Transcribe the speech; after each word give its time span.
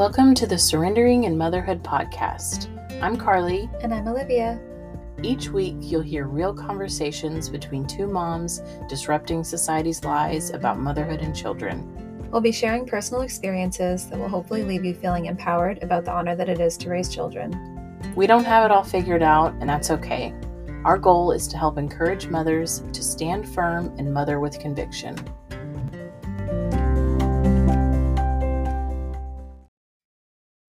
Welcome 0.00 0.34
to 0.36 0.46
the 0.46 0.56
Surrendering 0.56 1.24
in 1.24 1.36
Motherhood 1.36 1.82
podcast. 1.82 2.68
I'm 3.02 3.18
Carly. 3.18 3.68
And 3.82 3.92
I'm 3.92 4.08
Olivia. 4.08 4.58
Each 5.22 5.50
week, 5.50 5.76
you'll 5.78 6.00
hear 6.00 6.26
real 6.26 6.54
conversations 6.54 7.50
between 7.50 7.86
two 7.86 8.06
moms 8.06 8.62
disrupting 8.88 9.44
society's 9.44 10.02
lies 10.02 10.52
about 10.52 10.78
motherhood 10.80 11.20
and 11.20 11.36
children. 11.36 12.30
We'll 12.30 12.40
be 12.40 12.50
sharing 12.50 12.86
personal 12.86 13.20
experiences 13.20 14.08
that 14.08 14.18
will 14.18 14.30
hopefully 14.30 14.62
leave 14.62 14.86
you 14.86 14.94
feeling 14.94 15.26
empowered 15.26 15.82
about 15.82 16.06
the 16.06 16.12
honor 16.12 16.34
that 16.34 16.48
it 16.48 16.60
is 16.60 16.78
to 16.78 16.88
raise 16.88 17.14
children. 17.14 17.52
We 18.16 18.26
don't 18.26 18.46
have 18.46 18.64
it 18.64 18.70
all 18.70 18.84
figured 18.84 19.22
out, 19.22 19.52
and 19.60 19.68
that's 19.68 19.90
okay. 19.90 20.32
Our 20.86 20.96
goal 20.96 21.30
is 21.32 21.46
to 21.48 21.58
help 21.58 21.76
encourage 21.76 22.26
mothers 22.26 22.82
to 22.94 23.02
stand 23.02 23.46
firm 23.46 23.94
and 23.98 24.14
mother 24.14 24.40
with 24.40 24.60
conviction. 24.60 25.14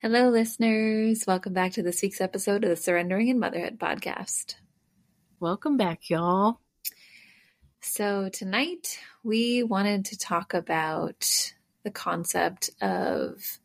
Hello, 0.01 0.29
listeners. 0.29 1.25
Welcome 1.27 1.53
back 1.53 1.73
to 1.73 1.83
this 1.83 2.01
week's 2.01 2.21
episode 2.21 2.63
of 2.63 2.71
the 2.71 2.75
Surrendering 2.75 3.27
in 3.27 3.37
Motherhood 3.37 3.77
podcast. 3.77 4.55
Welcome 5.39 5.77
back, 5.77 6.09
y'all. 6.09 6.59
So, 7.81 8.27
tonight 8.29 8.97
we 9.23 9.61
wanted 9.61 10.05
to 10.05 10.17
talk 10.17 10.55
about 10.55 11.53
the 11.83 11.91
concept 11.91 12.71
of 12.81 13.59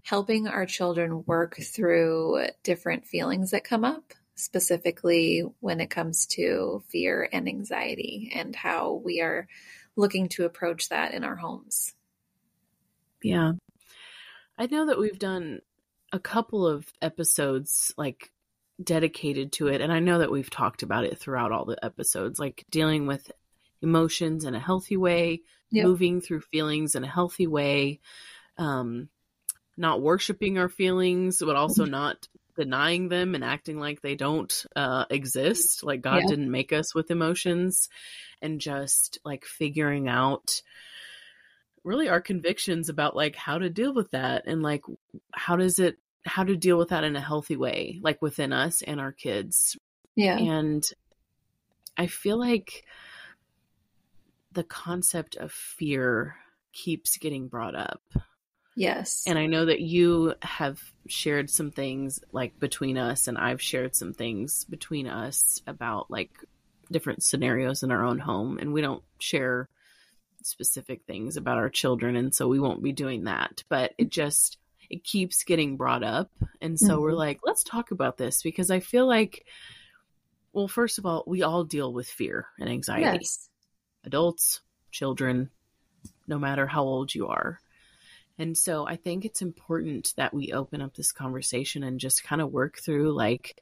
helping 0.00 0.48
our 0.48 0.64
children 0.64 1.22
work 1.26 1.56
through 1.56 2.46
different 2.62 3.06
feelings 3.06 3.50
that 3.50 3.62
come 3.62 3.84
up, 3.84 4.14
specifically 4.34 5.44
when 5.60 5.82
it 5.82 5.90
comes 5.90 6.24
to 6.28 6.82
fear 6.88 7.28
and 7.30 7.46
anxiety, 7.46 8.32
and 8.34 8.56
how 8.56 9.02
we 9.04 9.20
are 9.20 9.46
looking 9.96 10.30
to 10.30 10.46
approach 10.46 10.88
that 10.88 11.12
in 11.12 11.24
our 11.24 11.36
homes. 11.36 11.92
Yeah, 13.22 13.52
I 14.58 14.66
know 14.66 14.86
that 14.86 14.98
we've 14.98 15.18
done 15.18 15.60
a 16.12 16.18
couple 16.18 16.66
of 16.66 16.86
episodes 17.00 17.92
like 17.96 18.30
dedicated 18.82 19.52
to 19.52 19.68
it 19.68 19.80
and 19.80 19.92
I 19.92 20.00
know 20.00 20.18
that 20.18 20.30
we've 20.30 20.50
talked 20.50 20.82
about 20.82 21.04
it 21.04 21.18
throughout 21.18 21.52
all 21.52 21.64
the 21.64 21.82
episodes 21.82 22.38
like 22.38 22.64
dealing 22.70 23.06
with 23.06 23.30
emotions 23.80 24.44
in 24.44 24.54
a 24.54 24.60
healthy 24.60 24.96
way, 24.96 25.40
yep. 25.70 25.86
moving 25.86 26.20
through 26.20 26.40
feelings 26.40 26.94
in 26.94 27.04
a 27.04 27.08
healthy 27.08 27.46
way, 27.46 28.00
um 28.58 29.08
not 29.76 30.02
worshiping 30.02 30.58
our 30.58 30.68
feelings 30.68 31.38
but 31.44 31.56
also 31.56 31.84
not 31.84 32.28
denying 32.56 33.08
them 33.08 33.34
and 33.34 33.42
acting 33.42 33.78
like 33.78 34.02
they 34.02 34.14
don't 34.14 34.66
uh, 34.76 35.06
exist 35.08 35.82
like 35.82 36.02
god 36.02 36.20
yeah. 36.22 36.28
didn't 36.28 36.50
make 36.50 36.72
us 36.72 36.94
with 36.94 37.10
emotions 37.10 37.88
and 38.42 38.60
just 38.60 39.18
like 39.24 39.44
figuring 39.44 40.08
out 40.08 40.60
really 41.84 42.08
our 42.08 42.20
convictions 42.20 42.88
about 42.88 43.16
like 43.16 43.36
how 43.36 43.58
to 43.58 43.70
deal 43.70 43.92
with 43.92 44.10
that 44.12 44.46
and 44.46 44.62
like 44.62 44.82
how 45.32 45.56
does 45.56 45.78
it 45.78 45.98
how 46.24 46.44
to 46.44 46.56
deal 46.56 46.78
with 46.78 46.90
that 46.90 47.04
in 47.04 47.16
a 47.16 47.20
healthy 47.20 47.56
way 47.56 47.98
like 48.02 48.22
within 48.22 48.52
us 48.52 48.82
and 48.82 49.00
our 49.00 49.12
kids. 49.12 49.76
Yeah. 50.14 50.36
And 50.36 50.88
i 51.96 52.06
feel 52.06 52.38
like 52.38 52.84
the 54.52 54.64
concept 54.64 55.36
of 55.36 55.50
fear 55.50 56.36
keeps 56.72 57.16
getting 57.16 57.48
brought 57.48 57.74
up. 57.74 58.02
Yes. 58.76 59.24
And 59.26 59.38
i 59.38 59.46
know 59.46 59.66
that 59.66 59.80
you 59.80 60.34
have 60.42 60.80
shared 61.08 61.50
some 61.50 61.70
things 61.70 62.20
like 62.30 62.58
between 62.58 62.96
us 62.96 63.26
and 63.26 63.36
i've 63.36 63.60
shared 63.60 63.96
some 63.96 64.12
things 64.12 64.64
between 64.64 65.08
us 65.08 65.60
about 65.66 66.10
like 66.10 66.30
different 66.90 67.22
scenarios 67.22 67.82
in 67.82 67.90
our 67.90 68.04
own 68.04 68.18
home 68.18 68.58
and 68.58 68.72
we 68.72 68.82
don't 68.82 69.02
share 69.18 69.68
specific 70.46 71.02
things 71.06 71.36
about 71.36 71.58
our 71.58 71.70
children 71.70 72.16
and 72.16 72.34
so 72.34 72.48
we 72.48 72.60
won't 72.60 72.82
be 72.82 72.92
doing 72.92 73.24
that 73.24 73.62
but 73.68 73.92
it 73.98 74.10
just 74.10 74.58
it 74.90 75.04
keeps 75.04 75.44
getting 75.44 75.76
brought 75.76 76.02
up 76.02 76.30
and 76.60 76.78
so 76.78 76.94
mm-hmm. 76.94 77.02
we're 77.02 77.12
like 77.12 77.40
let's 77.44 77.64
talk 77.64 77.90
about 77.90 78.16
this 78.16 78.42
because 78.42 78.70
i 78.70 78.80
feel 78.80 79.06
like 79.06 79.44
well 80.52 80.68
first 80.68 80.98
of 80.98 81.06
all 81.06 81.24
we 81.26 81.42
all 81.42 81.64
deal 81.64 81.92
with 81.92 82.08
fear 82.08 82.46
and 82.58 82.68
anxiety 82.68 83.18
yes. 83.20 83.48
adults 84.04 84.60
children 84.90 85.50
no 86.26 86.38
matter 86.38 86.66
how 86.66 86.82
old 86.82 87.14
you 87.14 87.28
are 87.28 87.58
and 88.38 88.56
so 88.56 88.86
i 88.86 88.96
think 88.96 89.24
it's 89.24 89.42
important 89.42 90.12
that 90.16 90.34
we 90.34 90.52
open 90.52 90.80
up 90.82 90.94
this 90.94 91.12
conversation 91.12 91.82
and 91.82 92.00
just 92.00 92.24
kind 92.24 92.42
of 92.42 92.52
work 92.52 92.78
through 92.78 93.12
like 93.12 93.56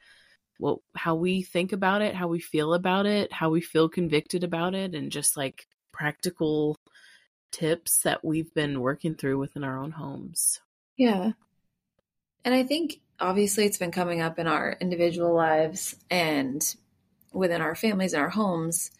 what 0.61 0.79
how 0.95 1.15
we 1.15 1.43
think 1.43 1.73
about 1.73 2.03
it 2.03 2.15
how 2.15 2.29
we 2.29 2.39
feel 2.39 2.75
about 2.75 3.07
it 3.07 3.33
how 3.33 3.51
we 3.51 3.61
feel 3.61 3.89
convicted 3.89 4.45
about 4.45 4.75
it 4.75 4.95
and 4.95 5.11
just 5.11 5.37
like 5.37 5.67
practical 6.00 6.78
tips 7.53 8.00
that 8.05 8.25
we've 8.25 8.55
been 8.55 8.81
working 8.81 9.15
through 9.15 9.38
within 9.38 9.62
our 9.62 9.78
own 9.78 9.91
homes. 9.91 10.62
Yeah. 10.97 11.33
And 12.43 12.55
I 12.55 12.62
think 12.62 13.00
obviously 13.19 13.66
it's 13.66 13.77
been 13.77 13.91
coming 13.91 14.22
up 14.22 14.39
in 14.39 14.47
our 14.47 14.78
individual 14.81 15.34
lives 15.34 15.94
and 16.10 16.62
within 17.34 17.60
our 17.60 17.75
families 17.75 18.15
and 18.15 18.22
our 18.22 18.31
homes. 18.31 18.91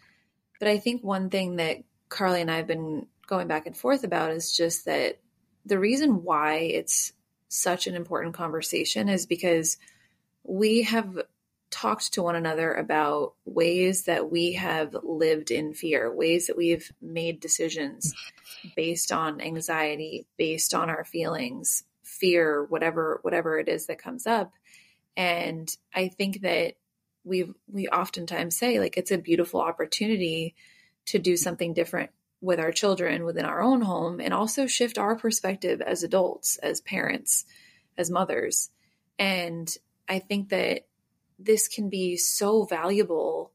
But 0.59 0.67
I 0.67 0.77
think 0.77 1.03
one 1.03 1.31
thing 1.31 1.55
that 1.55 1.77
Carly 2.07 2.39
and 2.39 2.51
I 2.51 2.57
have 2.57 2.67
been 2.67 3.07
going 3.25 3.47
back 3.47 3.65
and 3.65 3.75
forth 3.75 4.03
about 4.03 4.29
is 4.29 4.55
just 4.55 4.85
that 4.85 5.17
the 5.65 5.79
reason 5.79 6.23
why 6.23 6.57
it's 6.57 7.13
such 7.47 7.87
an 7.87 7.95
important 7.95 8.35
conversation 8.35 9.09
is 9.09 9.25
because 9.25 9.77
we 10.43 10.83
have 10.83 11.19
talked 11.71 12.13
to 12.13 12.21
one 12.21 12.35
another 12.35 12.73
about 12.73 13.33
ways 13.45 14.03
that 14.03 14.29
we 14.29 14.53
have 14.53 14.95
lived 15.03 15.49
in 15.49 15.73
fear, 15.73 16.13
ways 16.13 16.47
that 16.47 16.57
we've 16.57 16.91
made 17.01 17.39
decisions 17.39 18.13
based 18.75 19.11
on 19.11 19.41
anxiety, 19.41 20.27
based 20.37 20.73
on 20.73 20.89
our 20.89 21.03
feelings, 21.03 21.83
fear, 22.03 22.65
whatever 22.65 23.19
whatever 23.23 23.57
it 23.57 23.67
is 23.67 23.87
that 23.87 23.97
comes 23.97 24.27
up. 24.27 24.51
And 25.17 25.69
I 25.93 26.09
think 26.09 26.41
that 26.41 26.75
we 27.23 27.51
we 27.67 27.87
oftentimes 27.87 28.57
say 28.57 28.79
like 28.79 28.97
it's 28.97 29.11
a 29.11 29.17
beautiful 29.17 29.61
opportunity 29.61 30.55
to 31.07 31.19
do 31.19 31.37
something 31.37 31.73
different 31.73 32.11
with 32.41 32.59
our 32.59 32.71
children 32.71 33.23
within 33.23 33.45
our 33.45 33.61
own 33.61 33.81
home 33.81 34.19
and 34.19 34.33
also 34.33 34.65
shift 34.67 34.97
our 34.97 35.15
perspective 35.15 35.79
as 35.79 36.03
adults, 36.03 36.57
as 36.57 36.81
parents, 36.81 37.45
as 37.97 38.09
mothers. 38.09 38.69
And 39.19 39.71
I 40.09 40.19
think 40.19 40.49
that 40.49 40.87
this 41.45 41.67
can 41.67 41.89
be 41.89 42.17
so 42.17 42.63
valuable 42.63 43.51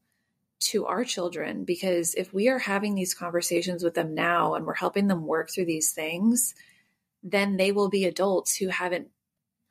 to 0.58 0.86
our 0.86 1.04
children 1.04 1.64
because 1.64 2.14
if 2.14 2.32
we 2.32 2.48
are 2.48 2.58
having 2.58 2.94
these 2.94 3.14
conversations 3.14 3.84
with 3.84 3.94
them 3.94 4.14
now 4.14 4.54
and 4.54 4.64
we're 4.64 4.74
helping 4.74 5.06
them 5.06 5.26
work 5.26 5.50
through 5.50 5.66
these 5.66 5.92
things 5.92 6.54
then 7.22 7.56
they 7.56 7.72
will 7.72 7.88
be 7.88 8.04
adults 8.04 8.56
who 8.56 8.68
haven't 8.68 9.08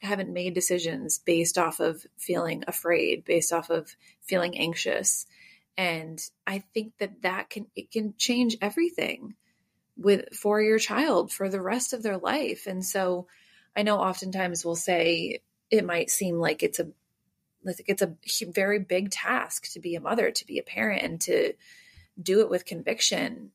haven't 0.02 0.32
made 0.32 0.54
decisions 0.54 1.20
based 1.20 1.58
off 1.58 1.80
of 1.80 2.06
feeling 2.18 2.64
afraid 2.68 3.24
based 3.26 3.54
off 3.54 3.70
of 3.70 3.96
feeling 4.22 4.58
anxious. 4.58 5.26
And 5.78 6.20
i 6.46 6.64
think 6.74 6.94
that 7.00 7.22
that 7.24 7.50
can 7.50 7.68
it 7.76 7.92
can 7.92 8.14
change 8.18 8.58
everything 8.62 9.36
with 9.98 10.34
for 10.36 10.62
your 10.62 10.80
child 10.80 11.32
for 11.32 11.50
the 11.50 11.62
rest 11.62 11.94
of 11.94 12.04
their 12.04 12.18
life. 12.18 12.68
And 12.68 12.86
so 12.86 13.28
i 13.76 13.84
know 13.84 13.98
oftentimes 13.98 14.64
we'll 14.64 14.76
say 14.76 15.40
it 15.72 15.86
might 15.86 16.10
seem 16.10 16.36
like 16.36 16.62
it's 16.62 16.80
a 16.80 16.90
like 17.66 17.84
it's 17.88 18.02
a 18.02 18.16
very 18.52 18.80
big 18.80 19.12
task 19.12 19.72
to 19.74 19.80
be 19.80 19.96
a 19.96 20.02
mother, 20.02 20.32
to 20.32 20.46
be 20.46 20.60
a 20.60 20.64
parent, 20.64 21.02
and 21.02 21.22
to 21.22 21.54
do 22.22 22.42
it 22.42 22.50
with 22.50 22.66
conviction. 22.66 23.52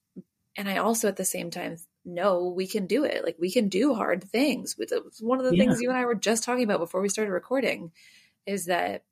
And 0.57 0.69
I 0.69 0.79
also, 0.79 1.09
at 1.09 1.17
the 1.17 1.25
same 1.25 1.51
time, 1.51 1.77
know 2.05 2.49
we 2.49 2.67
can 2.67 2.87
do 2.87 3.05
it. 3.05 3.25
Like 3.25 3.37
we 3.39 3.51
can 3.51 3.69
do 3.69 3.95
hard 3.95 4.25
things. 4.25 4.77
With 4.77 4.93
uh, 4.93 5.01
one 5.21 5.39
of 5.39 5.45
the 5.45 5.57
yeah. 5.57 5.65
things 5.65 5.81
you 5.81 5.91
and 5.91 5.99
I 5.99 6.05
were 6.05 6.15
just 6.15 6.45
talking 6.45 6.65
about 6.65 6.81
before 6.81 7.01
we 7.01 7.09
started 7.09 7.33
recording, 7.33 7.93
is 8.47 8.67
that 8.67 9.05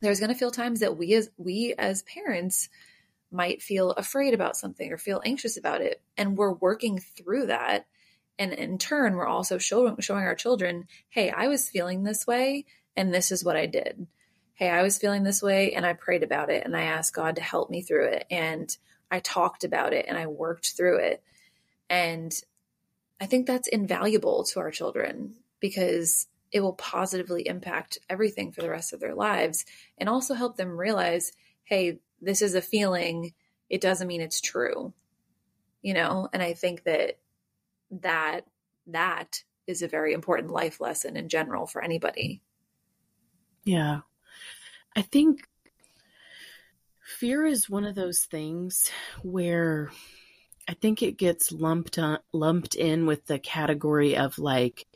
there's 0.00 0.20
going 0.20 0.32
to 0.32 0.38
feel 0.38 0.50
times 0.50 0.80
that 0.80 0.96
we 0.96 1.14
as 1.14 1.30
we 1.36 1.74
as 1.78 2.02
parents 2.02 2.68
might 3.30 3.62
feel 3.62 3.92
afraid 3.92 4.34
about 4.34 4.56
something 4.56 4.92
or 4.92 4.98
feel 4.98 5.22
anxious 5.24 5.56
about 5.56 5.80
it, 5.80 6.00
and 6.16 6.36
we're 6.36 6.52
working 6.52 6.98
through 6.98 7.46
that. 7.46 7.86
And 8.38 8.52
in 8.52 8.78
turn, 8.78 9.14
we're 9.14 9.26
also 9.26 9.58
showing 9.58 9.96
showing 10.00 10.24
our 10.24 10.34
children, 10.34 10.86
"Hey, 11.08 11.30
I 11.30 11.48
was 11.48 11.68
feeling 11.68 12.02
this 12.02 12.26
way, 12.26 12.64
and 12.96 13.12
this 13.12 13.30
is 13.30 13.44
what 13.44 13.56
I 13.56 13.66
did." 13.66 14.06
Hey, 14.62 14.70
I 14.70 14.84
was 14.84 14.96
feeling 14.96 15.24
this 15.24 15.42
way 15.42 15.72
and 15.72 15.84
I 15.84 15.92
prayed 15.92 16.22
about 16.22 16.48
it 16.48 16.64
and 16.64 16.76
I 16.76 16.82
asked 16.82 17.16
God 17.16 17.34
to 17.34 17.42
help 17.42 17.68
me 17.68 17.82
through 17.82 18.04
it. 18.04 18.26
And 18.30 18.70
I 19.10 19.18
talked 19.18 19.64
about 19.64 19.92
it 19.92 20.06
and 20.06 20.16
I 20.16 20.28
worked 20.28 20.76
through 20.76 20.98
it. 20.98 21.20
And 21.90 22.32
I 23.20 23.26
think 23.26 23.48
that's 23.48 23.66
invaluable 23.66 24.44
to 24.44 24.60
our 24.60 24.70
children 24.70 25.34
because 25.58 26.28
it 26.52 26.60
will 26.60 26.74
positively 26.74 27.44
impact 27.44 27.98
everything 28.08 28.52
for 28.52 28.62
the 28.62 28.70
rest 28.70 28.92
of 28.92 29.00
their 29.00 29.16
lives 29.16 29.64
and 29.98 30.08
also 30.08 30.32
help 30.34 30.56
them 30.56 30.78
realize, 30.78 31.32
hey, 31.64 31.98
this 32.20 32.40
is 32.40 32.54
a 32.54 32.62
feeling. 32.62 33.34
It 33.68 33.80
doesn't 33.80 34.06
mean 34.06 34.20
it's 34.20 34.40
true. 34.40 34.92
You 35.82 35.94
know, 35.94 36.28
and 36.32 36.40
I 36.40 36.54
think 36.54 36.84
that 36.84 37.18
that 38.02 38.46
that 38.86 39.42
is 39.66 39.82
a 39.82 39.88
very 39.88 40.12
important 40.12 40.52
life 40.52 40.80
lesson 40.80 41.16
in 41.16 41.28
general 41.28 41.66
for 41.66 41.82
anybody. 41.82 42.42
Yeah. 43.64 44.02
I 44.94 45.02
think 45.02 45.48
fear 47.18 47.44
is 47.44 47.68
one 47.70 47.84
of 47.84 47.94
those 47.94 48.20
things 48.20 48.90
where 49.22 49.90
I 50.68 50.74
think 50.74 51.02
it 51.02 51.16
gets 51.16 51.50
lumped 51.50 51.98
on, 51.98 52.18
lumped 52.32 52.74
in 52.74 53.06
with 53.06 53.26
the 53.26 53.38
category 53.38 54.16
of 54.16 54.38
like 54.38 54.86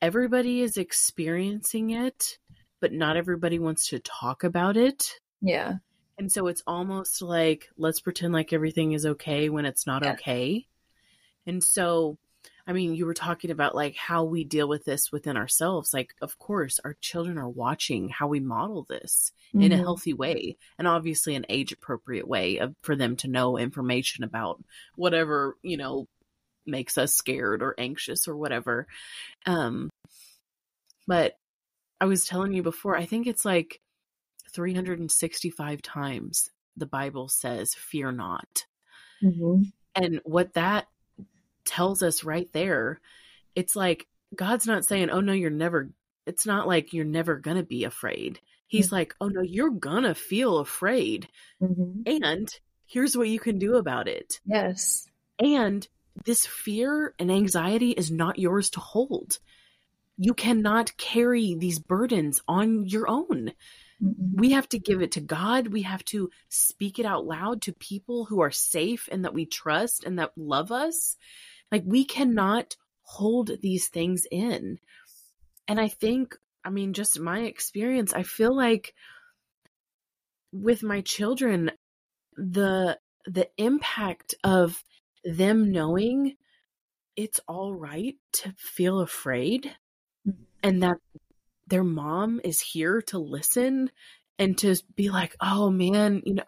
everybody 0.00 0.60
is 0.62 0.76
experiencing 0.76 1.90
it, 1.90 2.38
but 2.80 2.92
not 2.92 3.16
everybody 3.16 3.58
wants 3.58 3.88
to 3.88 4.00
talk 4.00 4.44
about 4.44 4.76
it. 4.76 5.20
Yeah. 5.40 5.74
And 6.18 6.30
so 6.30 6.46
it's 6.46 6.62
almost 6.66 7.22
like 7.22 7.68
let's 7.76 8.00
pretend 8.00 8.32
like 8.32 8.52
everything 8.52 8.92
is 8.92 9.06
okay 9.06 9.48
when 9.48 9.64
it's 9.64 9.86
not 9.86 10.04
Yeah. 10.04 10.12
okay. 10.12 10.66
And 11.46 11.62
so 11.62 12.18
I 12.66 12.72
mean, 12.72 12.94
you 12.94 13.06
were 13.06 13.14
talking 13.14 13.50
about 13.50 13.74
like 13.74 13.96
how 13.96 14.24
we 14.24 14.44
deal 14.44 14.68
with 14.68 14.84
this 14.84 15.10
within 15.12 15.36
ourselves. 15.36 15.92
Like, 15.92 16.14
of 16.22 16.38
course, 16.38 16.80
our 16.84 16.94
children 17.00 17.38
are 17.38 17.48
watching 17.48 18.08
how 18.08 18.28
we 18.28 18.40
model 18.40 18.84
this 18.88 19.32
in 19.58 19.72
a 19.72 19.76
Mhm. 19.76 19.82
healthy 19.82 20.12
way 20.14 20.56
and 20.78 20.86
obviously 20.88 21.34
an 21.34 21.46
age 21.48 21.72
appropriate 21.72 22.28
way 22.28 22.58
of, 22.58 22.74
for 22.82 22.94
them 22.96 23.16
to 23.16 23.28
know 23.28 23.58
information 23.58 24.24
about 24.24 24.62
whatever, 24.96 25.56
you 25.62 25.76
know, 25.76 26.06
makes 26.66 26.96
us 26.98 27.14
scared 27.14 27.62
or 27.62 27.74
anxious 27.78 28.28
or 28.28 28.36
whatever. 28.36 28.86
Um, 29.46 29.90
but 31.06 31.34
I 32.00 32.06
was 32.06 32.24
telling 32.24 32.52
you 32.52 32.62
before, 32.62 32.96
I 32.96 33.06
think 33.06 33.26
it's 33.26 33.44
like 33.44 33.80
365 34.52 35.82
times 35.82 36.50
the 36.76 36.86
Bible 36.86 37.28
says, 37.28 37.74
fear 37.74 38.12
not. 38.12 38.66
Mhm. 39.22 39.72
And 39.94 40.20
what 40.24 40.54
that 40.54 40.88
tells 41.64 42.02
us 42.02 42.24
right 42.24 42.50
there, 42.52 43.00
it's 43.54 43.76
like 43.76 44.06
God's 44.34 44.66
not 44.66 44.84
saying, 44.84 45.10
oh 45.10 45.20
no, 45.20 45.32
you're 45.32 45.50
never, 45.50 45.90
it's 46.26 46.46
not 46.46 46.66
like 46.66 46.92
you're 46.92 47.04
never 47.04 47.38
to 47.56 47.62
be 47.62 47.84
afraid. 47.84 48.40
He's 48.66 48.90
like, 48.90 49.14
oh 49.20 49.28
no, 49.28 49.42
you're 49.42 49.70
to 50.04 50.14
feel 50.14 50.58
afraid. 50.58 51.28
Mhm. 51.60 52.04
And 52.06 52.48
here's 52.86 53.14
what 53.16 53.28
you 53.28 53.38
can 53.38 53.58
do 53.58 53.76
about 53.76 54.08
it. 54.08 54.40
Yes. 54.46 55.08
And 55.38 55.86
this 56.24 56.46
fear 56.46 57.14
and 57.18 57.30
anxiety 57.30 57.90
is 57.90 58.10
not 58.10 58.38
yours 58.38 58.70
to 58.70 58.80
hold. 58.80 59.38
You 60.16 60.32
cannot 60.32 60.96
carry 60.96 61.54
these 61.54 61.78
burdens 61.78 62.40
on 62.48 62.86
your 62.86 63.08
own. 63.08 63.52
Mhm. 64.02 64.34
We 64.34 64.52
have 64.52 64.68
to 64.70 64.78
give 64.78 65.02
it 65.02 65.12
to 65.12 65.20
God. 65.20 65.68
We 65.68 65.82
have 65.82 66.04
to 66.06 66.30
speak 66.48 66.98
it 66.98 67.04
out 67.06 67.26
loud 67.26 67.62
to 67.62 67.72
people 67.72 68.24
who 68.24 68.40
are 68.40 68.50
safe 68.50 69.08
and 69.12 69.24
that 69.24 69.34
we 69.34 69.44
trust 69.44 70.04
and 70.04 70.18
that 70.18 70.32
love 70.36 70.72
us. 70.72 71.16
Like, 71.72 71.84
we 71.86 72.04
cannot 72.04 72.76
hold 73.02 73.50
these 73.62 73.88
things 73.88 74.26
in. 74.30 74.78
And 75.68 75.80
I 75.80 75.88
think, 75.88 76.36
I 76.64 76.70
mean, 76.70 76.92
just 76.92 77.20
my 77.20 77.40
experience, 77.40 78.12
I 78.14 78.22
feel 78.24 78.54
like 78.56 78.94
with 80.52 80.82
my 80.82 81.00
children, 81.00 81.70
the 82.36 82.98
the 83.26 83.48
impact 83.58 84.34
of 84.44 84.84
them 85.24 85.70
knowing 85.72 86.36
it's 87.16 87.40
all 87.48 87.74
right 87.74 88.16
to 88.32 88.54
feel 88.58 89.00
afraid 89.00 89.76
Mhm. 90.28 90.46
and 90.62 90.82
that 90.82 90.98
their 91.68 91.84
mom 91.84 92.40
is 92.44 92.60
here 92.60 93.02
to 93.02 93.18
listen 93.18 93.90
and 94.38 94.58
to 94.58 94.76
be 94.96 95.10
like, 95.10 95.36
oh 95.40 95.70
man, 95.70 96.22
you 96.26 96.34
know, 96.34 96.44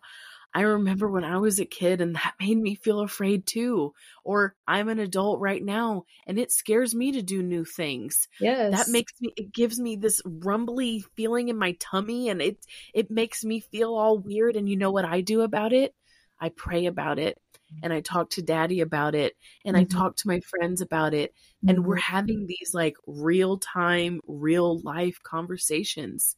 I 0.54 0.62
remember 0.62 1.08
when 1.10 1.24
I 1.24 1.38
was 1.38 1.58
a 1.60 1.64
kid 1.66 2.00
and 2.00 2.14
that 2.16 2.34
made 2.40 2.58
me 2.58 2.74
feel 2.76 3.00
afraid 3.00 3.46
too. 3.46 3.94
Or 4.24 4.56
I'm 4.66 4.88
an 4.88 4.98
adult 5.00 5.40
right 5.40 5.62
now 5.62 6.04
and 6.26 6.38
it 6.38 6.52
scares 6.52 6.94
me 6.94 7.12
to 7.12 7.22
do 7.22 7.42
new 7.42 7.64
things. 7.64 8.28
Yes. 8.38 8.70
That 8.70 8.88
makes 8.88 9.12
me, 9.20 9.32
it 9.36 9.52
gives 9.52 9.80
me 9.80 9.96
this 9.96 10.22
rumbly 10.24 11.00
feeling 11.16 11.48
in 11.48 11.56
my 11.58 11.72
tummy 11.80 12.28
and 12.28 12.40
it, 12.40 12.64
it 12.94 13.10
makes 13.10 13.44
me 13.44 13.60
feel 13.60 13.94
all 13.94 14.18
weird. 14.18 14.56
And 14.56 14.68
you 14.68 14.76
know 14.76 14.90
what 14.90 15.04
I 15.04 15.20
do 15.20 15.42
about 15.42 15.72
it? 15.72 15.94
I 16.40 16.48
pray 16.50 16.86
about 16.86 17.18
it 17.18 17.38
and 17.82 17.92
I 17.92 18.00
talk 18.00 18.30
to 18.30 18.42
daddy 18.42 18.80
about 18.80 19.14
it 19.14 19.36
and 19.64 19.76
I 19.76 19.84
Mhm. 19.84 19.84
talk 19.84 20.16
to 20.16 20.28
my 20.28 20.40
friends 20.40 20.80
about 20.80 21.14
it 21.14 21.34
and 21.66 21.84
we're 21.84 21.96
Mhm. 21.96 21.96
having 21.96 22.46
these 22.46 22.72
like 22.74 22.96
real 23.06 23.58
time 23.58 24.20
real 24.26 24.80
life 24.80 25.18
conversations 25.22 26.36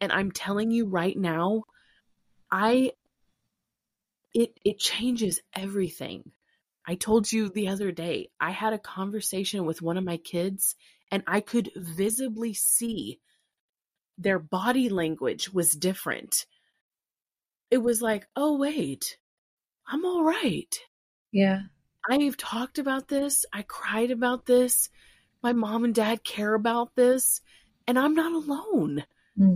and 0.00 0.12
i'm 0.12 0.30
telling 0.32 0.70
you 0.70 0.86
right 0.86 1.16
now 1.16 1.64
i 2.50 2.92
it 4.38 4.58
it 4.64 4.78
changes 4.78 5.40
everything 5.54 6.32
i 6.86 6.94
told 6.94 7.30
you 7.32 7.48
the 7.50 7.68
other 7.68 7.92
day 7.92 8.30
i 8.40 8.50
had 8.50 8.72
a 8.72 8.78
conversation 8.78 9.64
with 9.66 9.82
one 9.82 9.98
of 9.98 10.04
my 10.04 10.16
kids 10.18 10.76
and 11.10 11.22
i 11.26 11.40
could 11.40 11.70
visibly 11.76 12.54
see 12.54 13.20
their 14.18 14.38
body 14.38 14.88
language 14.88 15.52
was 15.52 15.72
different 15.72 16.46
it 17.70 17.78
was 17.78 18.02
like 18.02 18.28
oh 18.36 18.58
wait 18.58 19.16
i'm 19.88 20.04
all 20.04 20.24
right 20.24 20.80
Yeah. 21.32 21.62
I've 22.10 22.36
talked 22.36 22.78
about 22.78 23.08
this. 23.08 23.44
I 23.52 23.62
cried 23.62 24.10
about 24.10 24.46
this. 24.46 24.88
My 25.42 25.52
mom 25.52 25.84
and 25.84 25.94
dad 25.94 26.24
care 26.24 26.54
about 26.54 26.94
this. 26.96 27.40
And 27.88 27.98
I'm 27.98 28.14
not 28.14 28.32
alone. 28.32 29.04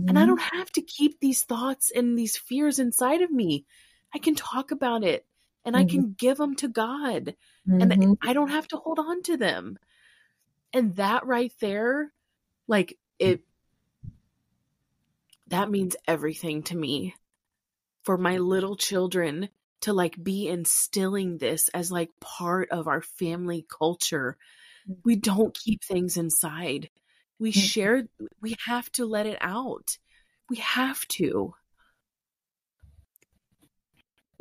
And 0.07 0.19
I 0.19 0.25
Mhm. 0.25 0.27
don't 0.27 0.41
have 0.41 0.71
to 0.73 0.81
keep 0.83 1.19
these 1.19 1.43
thoughts 1.43 1.91
and 1.91 2.17
these 2.17 2.37
fears 2.37 2.79
inside 2.79 3.21
of 3.21 3.31
me. 3.31 3.65
I 4.13 4.19
can 4.19 4.35
talk 4.35 4.71
about 4.71 5.03
it 5.03 5.25
and 5.65 5.75
I 5.75 5.85
can 5.85 6.13
give 6.17 6.37
them 6.37 6.55
to 6.57 6.67
God. 6.67 7.35
And 7.65 7.91
Mhm. 7.91 8.17
I 8.21 8.33
don't 8.33 8.49
have 8.49 8.67
to 8.69 8.77
hold 8.77 8.99
on 8.99 9.23
to 9.23 9.37
them. 9.37 9.79
And 10.73 10.95
that 10.97 11.25
right 11.25 11.53
there, 11.59 12.11
like 12.67 12.97
it, 13.19 13.41
that 15.47 15.69
means 15.69 15.95
everything 16.07 16.63
to 16.63 16.77
me. 16.77 17.15
For 18.03 18.17
my 18.17 18.37
little 18.37 18.75
children 18.75 19.49
to 19.81 19.93
like 19.93 20.21
be 20.21 20.47
instilling 20.47 21.37
this 21.37 21.69
as 21.69 21.91
like 21.91 22.09
part 22.19 22.69
of 22.69 22.87
our 22.87 23.01
family 23.01 23.65
culture. 23.69 24.37
We 25.03 25.15
don't 25.15 25.53
keep 25.53 25.83
things 25.83 26.17
inside. 26.17 26.89
We 27.39 27.51
Mm. 27.51 27.69
share, 27.69 28.07
we 28.41 28.55
have 28.65 28.91
to 28.93 29.05
let 29.05 29.25
it 29.25 29.37
out. 29.41 29.97
We 30.49 30.57
have 30.57 31.07
to. 31.09 31.55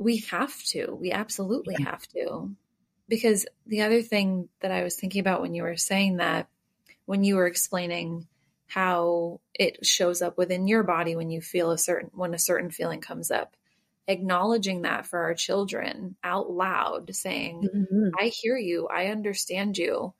We 0.02 0.18
have 0.30 0.62
to. 0.64 0.94
We 0.94 1.12
absolutely 1.12 1.82
have 1.82 2.06
to. 2.08 2.50
Because 3.08 3.46
the 3.66 3.82
other 3.82 4.02
thing 4.02 4.48
that 4.60 4.70
I 4.70 4.82
was 4.82 4.96
thinking 4.96 5.20
about 5.20 5.42
when 5.42 5.54
you 5.54 5.62
were 5.62 5.76
saying 5.76 6.16
that, 6.16 6.48
when 7.04 7.24
you 7.24 7.36
were 7.36 7.46
explaining 7.46 8.26
how 8.66 9.40
it 9.54 9.84
shows 9.84 10.22
up 10.22 10.38
within 10.38 10.66
your 10.66 10.82
body 10.82 11.14
when 11.14 11.30
you 11.30 11.42
feel 11.42 11.72
a 11.72 11.78
certain 11.78 12.10
when 12.14 12.32
a 12.32 12.38
certain 12.38 12.70
feeling 12.70 13.00
comes 13.00 13.30
up, 13.30 13.54
acknowledging 14.08 14.82
that 14.82 15.06
for 15.06 15.20
our 15.20 15.34
children 15.34 16.16
out 16.24 16.50
loud, 16.50 17.14
saying, 17.14 17.68
mm-hmm. 17.74 18.08
I 18.18 18.28
hear 18.28 18.56
you, 18.56 18.88
I 18.88 19.06
understand 19.08 19.76
you. 19.76 20.14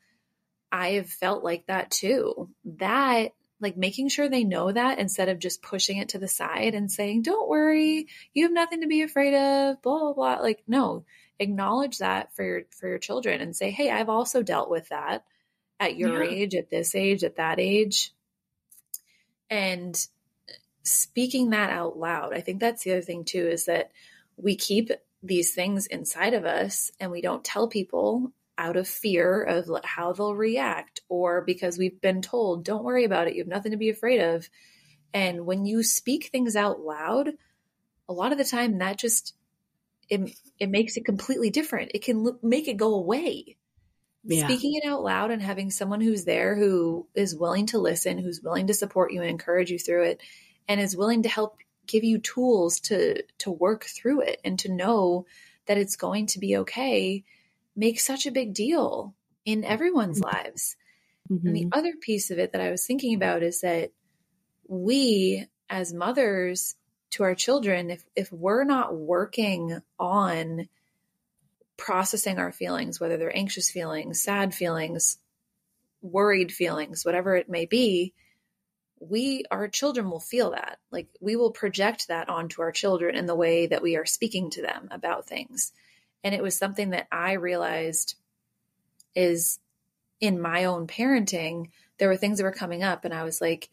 I 0.71 0.93
have 0.93 1.09
felt 1.09 1.45
like 1.45 1.67
that 1.67 1.91
too. 1.91 2.51
That 2.79 3.33
like 3.63 3.77
making 3.77 4.09
sure 4.09 4.29
they 4.29 4.45
know 4.45 4.73
that 4.73 4.99
instead 4.99 5.29
of 5.29 5.39
just 5.39 5.63
pushing 5.63 5.99
it 5.99 6.11
to 6.11 6.19
the 6.19 6.29
side 6.29 6.75
and 6.75 6.91
saying, 6.91 7.23
"Don't 7.23 7.49
worry, 7.49 8.09
you 8.35 8.45
have 8.45 8.53
nothing 8.53 8.83
to 8.83 8.89
be 8.89 9.03
afraid 9.03 9.35
of." 9.35 9.81
Blah 9.83 9.99
blah 10.01 10.13
blah. 10.13 10.35
Like 10.43 10.63
no, 10.67 11.05
acknowledge 11.39 11.99
that 11.99 12.35
for 12.35 12.45
your 12.45 12.63
for 12.71 12.89
your 12.89 12.99
children 12.99 13.41
and 13.41 13.57
say, 13.57 13.71
"Hey, 13.71 13.91
I've 13.91 14.09
also 14.11 14.43
dealt 14.43 14.69
with 14.71 14.89
that 14.91 15.25
at 15.81 15.97
your 15.97 16.23
Yeah. 16.23 16.31
age, 16.31 16.55
at 16.55 16.71
this 16.71 16.95
age, 16.95 17.25
at 17.25 17.37
that 17.37 17.61
age." 17.61 18.13
And 19.49 19.97
speaking 20.83 21.51
that 21.51 21.71
out 21.71 21.97
loud, 21.99 22.35
I 22.35 22.41
think 22.41 22.61
that's 22.61 22.83
the 22.83 22.93
other 22.93 23.03
thing 23.03 23.25
too 23.25 23.47
is 23.47 23.67
that 23.67 23.93
we 24.37 24.57
keep 24.57 24.91
these 25.23 25.55
things 25.55 25.87
inside 25.87 26.35
of 26.35 26.45
us 26.45 26.91
and 26.99 27.11
we 27.11 27.21
don't 27.21 27.45
tell 27.45 27.69
people 27.69 28.33
out 28.59 28.77
of 28.77 28.87
fear 28.87 29.43
of 29.43 29.69
how 29.85 30.13
they'll 30.13 30.35
react 30.35 31.01
or 31.09 31.43
because 31.43 31.79
we've 31.79 32.01
been 32.01 32.23
told, 32.23 32.65
don't 32.65 32.85
worry 32.85 33.05
about 33.05 33.27
it, 33.27 33.35
you 33.35 33.41
have 33.41 33.49
nothing 33.49 33.73
to 33.73 33.79
be 33.79 33.91
afraid 33.91 34.21
of. 34.21 34.49
And 35.15 35.47
when 35.47 35.65
you 35.65 35.83
speak 35.83 36.27
things 36.27 36.57
out 36.57 36.81
loud, 36.81 37.31
a 38.09 38.13
lot 38.13 38.33
of 38.33 38.39
the 38.39 38.45
time 38.45 38.79
that 38.79 38.99
just 38.99 39.35
it, 40.09 40.37
it 40.59 40.69
makes 40.69 40.97
it 40.97 41.05
completely 41.05 41.51
different. 41.51 41.93
It 41.95 42.05
can 42.05 42.39
make 42.43 42.69
it 42.69 42.77
go 42.77 42.95
away. 42.95 43.57
Yeah. 44.25 44.45
Speaking 44.45 44.75
it 44.75 44.87
out 44.87 45.03
loud 45.03 45.31
and 45.31 45.43
having 45.43 45.71
someone 45.71 46.01
who's 46.01 46.25
there 46.25 46.55
who 46.55 47.09
is 47.15 47.35
willing 47.35 47.67
to 47.67 47.79
listen, 47.79 48.19
who's 48.19 48.41
willing 48.43 48.69
to 48.69 48.75
support 48.75 49.13
you 49.13 49.21
and 49.21 49.31
encourage 49.31 49.71
you 49.71 49.79
through 49.79 50.05
it, 50.05 50.21
and 50.69 50.81
is 50.81 50.97
willing 50.97 51.25
to 51.25 51.29
help 51.29 51.57
give 51.87 52.05
you 52.05 52.19
tools 52.19 52.81
to 52.81 53.23
to 53.39 53.51
work 53.51 53.85
through 53.85 54.21
it 54.21 54.41
and 54.45 54.59
to 54.61 54.73
know 54.73 55.27
that 55.67 55.79
it's 55.79 55.97
going 55.97 56.27
to 56.27 56.39
be 56.39 56.59
okay 56.59 57.25
makes 57.77 58.05
such 58.05 58.27
a 58.27 58.33
big 58.33 58.55
deal 58.55 59.15
in 59.45 59.65
everyone's 59.65 60.21
lives. 60.21 60.77
And 61.47 61.57
the 61.57 61.67
Mhm. 61.67 61.73
other 61.73 61.95
piece 62.01 62.31
of 62.31 62.39
it 62.39 62.53
that 62.53 62.61
I 62.61 62.71
was 62.71 62.87
thinking 62.87 63.15
about 63.15 63.43
is 63.43 63.61
that 63.63 63.93
we 64.69 65.47
as 65.71 65.93
mothers 65.93 66.77
to 67.13 67.25
our 67.25 67.35
children, 67.35 67.91
if 67.91 68.05
if 68.17 68.33
we're 68.33 68.65
not 68.65 68.97
working 68.97 69.81
on 69.99 70.69
processing 71.77 72.39
our 72.39 72.53
feelings, 72.53 73.01
whether 73.01 73.17
they're 73.17 73.37
anxious 73.37 73.71
feelings, 73.71 74.23
sad 74.23 74.55
feelings, 74.55 75.19
worried 76.01 76.53
feelings, 76.53 77.05
whatever 77.05 77.37
it 77.37 77.49
may 77.49 77.67
be, 77.67 78.15
we 79.01 79.45
our 79.51 79.69
children 79.69 80.11
will 80.11 80.21
feel 80.21 80.53
that. 80.53 80.79
Like 80.91 81.09
we 81.21 81.37
will 81.37 81.51
project 81.51 82.09
that 82.09 82.29
onto 82.29 82.63
our 82.63 82.73
children 82.73 83.17
in 83.17 83.27
the 83.27 83.35
way 83.35 83.67
that 83.67 83.83
we 83.83 83.97
are 83.97 84.07
speaking 84.07 84.51
to 84.51 84.63
them 84.63 84.89
about 84.91 85.27
things. 85.27 85.73
And 86.25 86.35
it 86.35 86.43
was 86.43 86.57
something 86.57 86.91
that 86.91 87.09
I 87.11 87.33
realized 87.33 88.15
is 89.15 89.59
in 90.21 90.41
my 90.41 90.65
own 90.65 90.87
parenting 90.87 91.69
there 91.99 92.09
were 92.09 92.17
things 92.17 92.39
that 92.39 92.45
were 92.45 92.53
coming 92.53 92.83
up 92.83 93.05
and 93.05 93.15
I 93.15 93.23
was 93.23 93.41
like, 93.41 93.69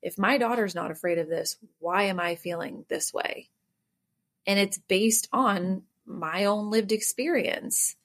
if 0.00 0.16
my 0.16 0.38
daughter's 0.38 0.74
not 0.74 0.90
afraid 0.90 1.18
of 1.18 1.28
this, 1.28 1.58
why 1.80 2.04
am 2.04 2.20
I 2.20 2.36
feeling 2.36 2.84
this 2.88 3.12
way? 3.12 3.50
And 4.46 4.58
it's 4.58 4.78
based 4.78 5.28
on 5.32 5.82
my 6.06 6.46
own 6.46 6.70
lived 6.70 6.92
experience. 6.92 7.96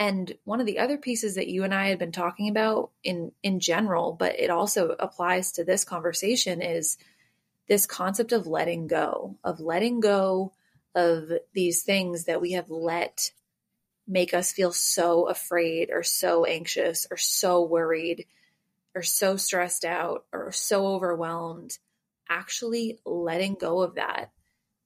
And 0.00 0.32
one 0.44 0.60
of 0.60 0.66
the 0.66 0.78
other 0.78 0.96
pieces 0.96 1.36
that 1.36 1.48
you 1.48 1.64
and 1.64 1.74
I 1.74 1.88
had 1.88 1.98
been 1.98 2.12
talking 2.12 2.48
about 2.48 2.90
in 3.04 3.32
in 3.42 3.60
general, 3.60 4.12
but 4.12 4.38
it 4.38 4.50
also 4.50 4.96
applies 4.98 5.52
to 5.52 5.64
this 5.64 5.84
conversation 5.84 6.62
is 6.62 6.98
this 7.68 7.86
concept 7.86 8.32
of 8.32 8.46
letting 8.46 8.86
go, 8.86 9.36
of 9.44 9.60
letting 9.60 10.00
go 10.00 10.52
of 10.94 11.30
these 11.52 11.82
things 11.82 12.24
that 12.24 12.40
we 12.40 12.52
have 12.52 12.70
let 12.70 13.30
make 14.06 14.32
us 14.32 14.52
feel 14.52 14.72
so 14.72 15.28
afraid 15.28 15.90
or 15.92 16.02
so 16.02 16.44
anxious 16.44 17.06
or 17.10 17.16
so 17.16 17.62
worried 17.62 18.26
or 18.94 19.02
so 19.02 19.36
stressed 19.36 19.84
out 19.84 20.24
or 20.32 20.50
so 20.50 20.86
overwhelmed, 20.86 21.78
actually 22.28 22.98
letting 23.04 23.54
go 23.54 23.82
of 23.82 23.96
that 23.96 24.30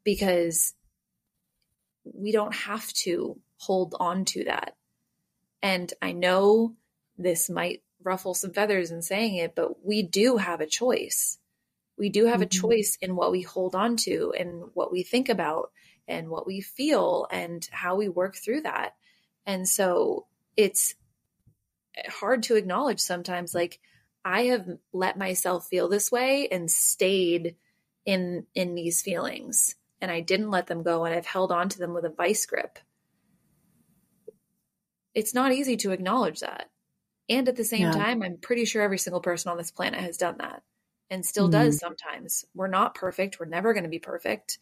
because 0.05 0.75
we 2.05 2.33
don't 2.33 2.55
have 2.55 2.93
to 2.93 3.39
hold 3.59 3.95
on 3.99 4.25
to 4.25 4.45
that. 4.45 4.77
And 5.63 5.93
I 6.03 6.13
know 6.13 6.75
this 7.17 7.49
might 7.49 7.83
ruffle 8.03 8.35
some 8.35 8.53
feathers 8.53 8.91
in 8.91 9.03
saying 9.03 9.37
it, 9.37 9.55
but 9.55 9.85
we 9.85 10.03
do 10.03 10.37
have 10.37 10.61
a 10.61 10.67
choice. 10.67 11.39
We 11.97 12.09
do 12.09 12.25
have 12.27 12.41
mm-hmm. 12.41 12.43
a 12.43 12.47
choice 12.47 12.99
in 13.01 13.15
what 13.15 13.31
we 13.31 13.43
hold 13.43 13.77
on 13.77 13.97
to 13.99 14.35
and 14.37 14.65
what 14.75 14.91
we 14.91 15.05
think 15.05 15.29
about 15.29 15.71
and 16.09 16.29
what 16.29 16.47
we 16.47 16.61
feel 16.61 17.27
and 17.31 17.67
how 17.71 17.97
we 17.97 18.09
work 18.09 18.37
through 18.37 18.63
that. 18.63 18.95
And 19.47 19.69
so 19.69 20.27
it's 20.57 20.95
hard 22.09 22.45
to 22.45 22.57
acknowledge 22.57 23.01
sometimes 23.01 23.55
like 23.55 23.81
I 24.25 24.45
have 24.45 24.67
let 24.93 25.19
myself 25.19 25.67
feel 25.67 25.89
this 25.89 26.11
way 26.13 26.49
and 26.49 26.71
stayed 26.71 27.57
in 28.05 28.47
in 28.55 28.75
these 28.75 29.03
feelings 29.03 29.75
and 30.01 30.11
I 30.11 30.21
didn't 30.21 30.51
let 30.51 30.67
them 30.67 30.83
go 30.83 31.05
and 31.05 31.15
I've 31.15 31.27
held 31.27 31.53
on 31.53 31.69
to 31.71 31.79
them 31.79 31.95
with 31.95 32.05
a 32.05 32.11
vice 32.11 32.47
grip. 32.47 32.79
It's 35.15 35.35
not 35.35 35.53
easy 35.53 35.77
to 35.79 35.93
acknowledge 35.93 36.41
that. 36.41 36.71
And 37.29 37.49
at 37.49 37.57
the 37.57 37.65
same 37.65 37.83
yeah. 37.83 37.93
time, 37.93 38.23
I'm 38.23 38.39
pretty 38.39 38.65
sure 38.65 38.83
every 38.83 38.99
single 38.99 39.21
person 39.21 39.51
on 39.51 39.57
this 39.57 39.71
planet 39.71 40.01
has 40.01 40.17
done 40.17 40.37
that 40.39 40.63
and 41.11 41.25
still 41.25 41.49
mm-hmm. 41.49 41.65
does 41.65 41.79
sometimes. 41.79 42.45
We're 42.55 42.69
not 42.69 42.95
perfect. 42.95 43.39
We're 43.39 43.47
never 43.47 43.75
going 43.75 43.85
to 43.85 43.91
be 43.91 43.99
perfect. 43.99 44.59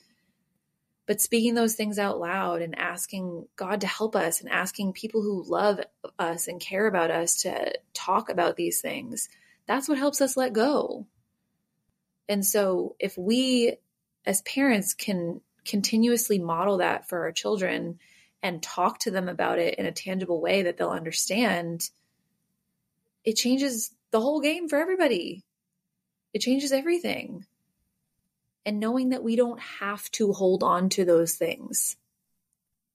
But 1.10 1.20
speaking 1.20 1.54
those 1.54 1.74
things 1.74 1.98
out 1.98 2.20
loud 2.20 2.62
and 2.62 2.78
asking 2.78 3.48
God 3.56 3.80
to 3.80 3.88
help 3.88 4.14
us 4.14 4.40
and 4.40 4.48
asking 4.48 4.92
people 4.92 5.22
who 5.22 5.42
love 5.42 5.80
us 6.20 6.46
and 6.46 6.60
care 6.60 6.86
about 6.86 7.10
us 7.10 7.42
to 7.42 7.72
talk 7.92 8.28
about 8.28 8.54
these 8.54 8.80
things, 8.80 9.28
that's 9.66 9.88
what 9.88 9.98
helps 9.98 10.20
us 10.20 10.36
let 10.36 10.52
go. 10.52 11.08
And 12.28 12.46
so 12.46 12.94
if 13.00 13.18
we 13.18 13.74
as 14.24 14.42
parents 14.42 14.94
can 14.94 15.40
continuously 15.64 16.38
model 16.38 16.76
that 16.76 17.08
for 17.08 17.22
our 17.22 17.32
children 17.32 17.98
and 18.40 18.62
talk 18.62 19.00
to 19.00 19.10
them 19.10 19.28
about 19.28 19.58
it 19.58 19.80
in 19.80 19.86
a 19.86 19.90
tangible 19.90 20.40
way 20.40 20.62
that 20.62 20.76
they'll 20.76 20.90
understand, 20.90 21.90
it 23.24 23.34
changes 23.34 23.92
the 24.12 24.20
whole 24.20 24.40
game 24.40 24.68
for 24.68 24.78
everybody. 24.78 25.42
It 26.32 26.38
changes 26.38 26.70
everything 26.70 27.46
and 28.64 28.80
knowing 28.80 29.10
that 29.10 29.22
we 29.22 29.36
don't 29.36 29.60
have 29.60 30.10
to 30.12 30.32
hold 30.32 30.62
on 30.62 30.88
to 30.90 31.04
those 31.04 31.34
things. 31.34 31.96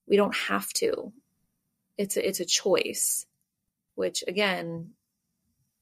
We 0.08 0.18
don't 0.18 0.36
have 0.36 0.72
to. 0.74 1.12
It's 1.98 2.18
a, 2.18 2.28
it's 2.28 2.40
a 2.40 2.46
choice, 2.46 3.26
which 3.96 4.24
again, 4.28 4.92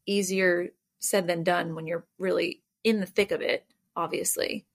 easier 0.05 0.69
said 0.99 1.27
than 1.27 1.43
done 1.43 1.75
when 1.75 1.87
you're 1.87 2.05
really 2.17 2.61
in 2.83 2.99
the 2.99 3.05
thick 3.05 3.31
of 3.31 3.41
it, 3.41 3.65
obviously. 3.95 4.65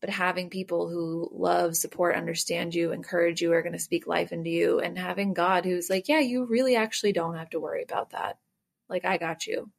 But 0.00 0.10
having 0.10 0.48
people 0.48 0.88
who 0.88 1.28
love, 1.32 1.76
support, 1.76 2.14
understand 2.14 2.74
you, 2.74 2.92
encourage 2.92 3.42
you, 3.42 3.52
are 3.52 3.62
going 3.62 3.72
to 3.72 3.80
speak 3.80 4.06
life 4.06 4.30
into 4.30 4.48
you, 4.50 4.78
and 4.78 4.96
having 4.96 5.34
God 5.34 5.64
who's 5.64 5.90
like, 5.90 6.08
yeah, 6.08 6.20
you 6.20 6.44
really 6.44 6.76
actually 6.76 7.12
don't 7.12 7.34
have 7.34 7.50
to 7.50 7.60
worry 7.60 7.82
about 7.82 8.10
that. 8.10 8.38
Like, 8.88 9.04
I 9.04 9.18
got 9.18 9.46
you. 9.46 9.70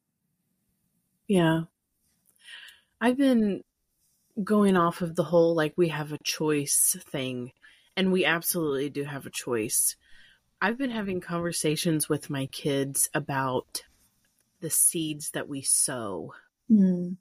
Yeah. 1.26 1.62
I've 3.00 3.16
been 3.16 3.64
going 4.42 4.76
off 4.76 5.02
of 5.02 5.16
the 5.16 5.24
whole 5.24 5.54
like 5.54 5.74
we 5.76 5.88
have 5.88 6.12
a 6.12 6.18
choice 6.24 6.96
thing, 7.10 7.52
and 7.96 8.12
we 8.12 8.24
absolutely 8.24 8.90
do 8.90 9.04
have 9.04 9.26
a 9.26 9.30
choice. 9.30 9.96
I've 10.60 10.78
been 10.78 10.90
having 10.90 11.20
conversations 11.20 12.08
with 12.08 12.30
my 12.30 12.46
kids 12.46 13.08
about 13.14 13.82
the 14.60 14.70
seeds 14.70 15.30
that 15.30 15.48
we 15.48 15.62
sow. 15.62 16.34
Mm. 16.70 17.16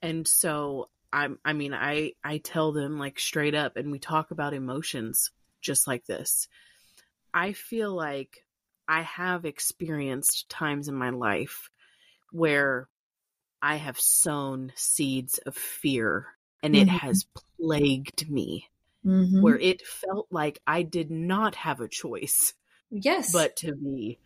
And 0.00 0.26
so 0.28 0.88
I'm 1.12 1.38
I 1.44 1.52
mean 1.52 1.74
I 1.74 2.12
I 2.22 2.38
tell 2.38 2.72
them 2.72 2.98
like 2.98 3.18
straight 3.18 3.54
up 3.54 3.76
and 3.76 3.90
we 3.90 3.98
talk 3.98 4.30
about 4.30 4.54
emotions 4.54 5.30
just 5.60 5.86
like 5.86 6.06
this. 6.06 6.48
I 7.34 7.52
feel 7.52 7.94
like 7.94 8.44
I 8.88 9.02
have 9.02 9.44
experienced 9.44 10.48
times 10.48 10.88
in 10.88 10.94
my 10.94 11.10
life 11.10 11.68
where 12.30 12.88
I 13.66 13.76
have 13.76 13.98
sown 13.98 14.72
seeds 14.76 15.38
of 15.38 15.56
fear 15.56 16.28
and 16.62 16.72
mm-hmm. 16.72 16.82
it 16.82 16.88
has 16.88 17.26
plagued 17.60 18.30
me. 18.30 18.68
Mm-hmm. 19.04 19.42
Where 19.42 19.58
it 19.58 19.82
felt 19.82 20.28
like 20.30 20.60
I 20.66 20.82
did 20.82 21.10
not 21.10 21.56
have 21.56 21.80
a 21.80 21.88
choice. 21.88 22.54
Yes. 22.90 23.32
But 23.32 23.56
to 23.56 23.74
be. 23.74 24.18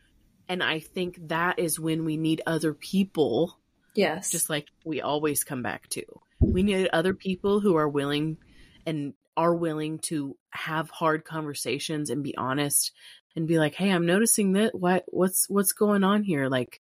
And 0.46 0.62
I 0.62 0.80
think 0.80 1.28
that 1.28 1.58
is 1.58 1.80
when 1.80 2.04
we 2.04 2.18
need 2.18 2.42
other 2.46 2.74
people. 2.74 3.58
Yes. 3.94 4.30
Just 4.30 4.50
like 4.50 4.68
we 4.84 5.00
always 5.00 5.42
come 5.42 5.62
back 5.62 5.88
to. 5.90 6.02
We 6.38 6.62
need 6.62 6.88
other 6.92 7.14
people 7.14 7.60
who 7.60 7.76
are 7.76 7.88
willing 7.88 8.36
and 8.84 9.14
are 9.38 9.54
willing 9.54 10.00
to 10.00 10.36
have 10.50 10.90
hard 10.90 11.24
conversations 11.24 12.10
and 12.10 12.22
be 12.22 12.36
honest 12.36 12.92
and 13.36 13.48
be 13.48 13.58
like, 13.58 13.74
"Hey, 13.74 13.90
I'm 13.90 14.06
noticing 14.06 14.52
that 14.52 14.74
what 14.74 15.04
what's 15.08 15.48
what's 15.48 15.72
going 15.72 16.04
on 16.04 16.24
here? 16.24 16.48
Like 16.48 16.80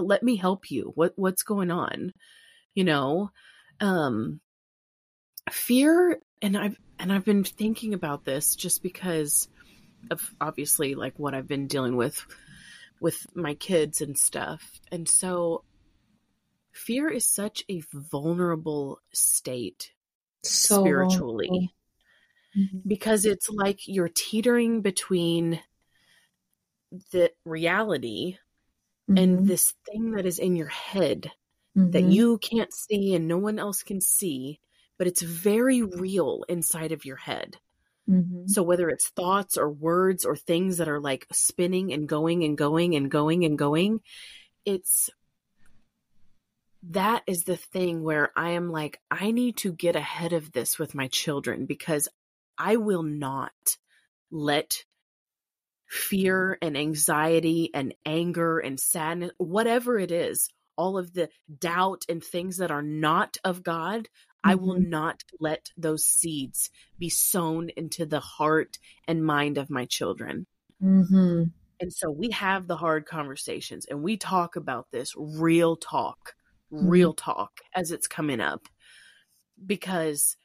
let 0.00 0.22
me 0.22 0.36
help 0.36 0.70
you 0.70 0.92
what 0.94 1.12
what's 1.16 1.42
going 1.42 1.70
on 1.70 2.12
you 2.74 2.84
know 2.84 3.30
um 3.80 4.40
fear 5.50 6.18
and 6.42 6.56
i've 6.56 6.78
and 6.98 7.12
i've 7.12 7.24
been 7.24 7.44
thinking 7.44 7.94
about 7.94 8.24
this 8.24 8.56
just 8.56 8.82
because 8.82 9.48
of 10.10 10.34
obviously 10.40 10.94
like 10.94 11.14
what 11.18 11.34
i've 11.34 11.48
been 11.48 11.66
dealing 11.66 11.96
with 11.96 12.24
with 13.00 13.26
my 13.34 13.54
kids 13.54 14.00
and 14.00 14.18
stuff 14.18 14.80
and 14.90 15.08
so 15.08 15.62
fear 16.72 17.08
is 17.08 17.26
such 17.26 17.64
a 17.68 17.82
vulnerable 17.92 19.00
state 19.12 19.92
so 20.42 20.80
spiritually 20.80 21.46
vulnerable. 21.48 21.72
Mm-hmm. 22.58 22.78
because 22.88 23.26
it's 23.26 23.50
like 23.50 23.80
you're 23.86 24.10
teetering 24.12 24.80
between 24.80 25.60
the 27.12 27.30
reality 27.44 28.38
mm-hmm. 29.08 29.18
and 29.18 29.46
this 29.46 29.74
thing 29.90 30.12
that 30.12 30.26
is 30.26 30.38
in 30.38 30.56
your 30.56 30.68
head 30.68 31.30
mm-hmm. 31.76 31.90
that 31.90 32.04
you 32.04 32.38
can't 32.38 32.72
see 32.72 33.14
and 33.14 33.28
no 33.28 33.38
one 33.38 33.58
else 33.58 33.82
can 33.82 34.00
see, 34.00 34.60
but 34.98 35.06
it's 35.06 35.22
very 35.22 35.82
real 35.82 36.44
inside 36.48 36.92
of 36.92 37.04
your 37.04 37.16
head. 37.16 37.56
Mm-hmm. 38.08 38.46
So 38.46 38.62
whether 38.62 38.88
it's 38.88 39.08
thoughts 39.08 39.56
or 39.56 39.68
words 39.68 40.24
or 40.24 40.36
things 40.36 40.78
that 40.78 40.88
are 40.88 41.00
like 41.00 41.26
spinning 41.32 41.92
and 41.92 42.08
going 42.08 42.44
and 42.44 42.56
going 42.56 42.94
and 42.94 43.10
going 43.10 43.44
and 43.44 43.58
going, 43.58 44.00
it's 44.64 45.10
that 46.90 47.22
is 47.26 47.44
the 47.44 47.56
thing 47.56 48.04
where 48.04 48.30
I 48.36 48.50
am 48.50 48.70
like, 48.70 49.00
I 49.10 49.32
need 49.32 49.56
to 49.58 49.72
get 49.72 49.96
ahead 49.96 50.32
of 50.32 50.52
this 50.52 50.78
with 50.78 50.94
my 50.94 51.08
children 51.08 51.66
because 51.66 52.08
I 52.56 52.76
will 52.76 53.02
not 53.02 53.52
let 54.30 54.84
fear 55.88 56.58
and 56.60 56.76
anxiety 56.76 57.70
and 57.72 57.94
anger 58.04 58.58
and 58.58 58.78
sadness, 58.78 59.30
whatever 59.38 59.98
it 59.98 60.10
is, 60.10 60.48
all 60.76 60.98
of 60.98 61.12
the 61.12 61.28
doubt 61.58 62.04
and 62.08 62.22
things 62.22 62.58
that 62.58 62.70
are 62.70 62.82
not 62.82 63.36
of 63.44 63.62
God, 63.62 64.02
mm-hmm. 64.02 64.50
I 64.50 64.54
will 64.56 64.76
mm-hmm. 64.76 64.90
not 64.90 65.22
let 65.40 65.70
those 65.76 66.04
seeds 66.04 66.70
be 66.98 67.08
sown 67.08 67.70
into 67.76 68.06
the 68.06 68.20
heart 68.20 68.78
and 69.06 69.24
mind 69.24 69.58
of 69.58 69.70
my 69.70 69.86
children. 69.86 70.46
Mm-hmm. 70.82 71.44
And 71.78 71.92
so 71.92 72.10
we 72.10 72.30
have 72.30 72.66
the 72.66 72.76
hard 72.76 73.06
conversations 73.06 73.86
and 73.86 74.02
we 74.02 74.16
talk 74.16 74.56
about 74.56 74.86
this 74.92 75.14
real 75.16 75.76
talk, 75.76 76.34
mm-hmm. 76.72 76.88
real 76.88 77.12
talk 77.12 77.60
as 77.74 77.90
it's 77.90 78.06
coming 78.06 78.40
up 78.40 78.66
because 79.64 80.36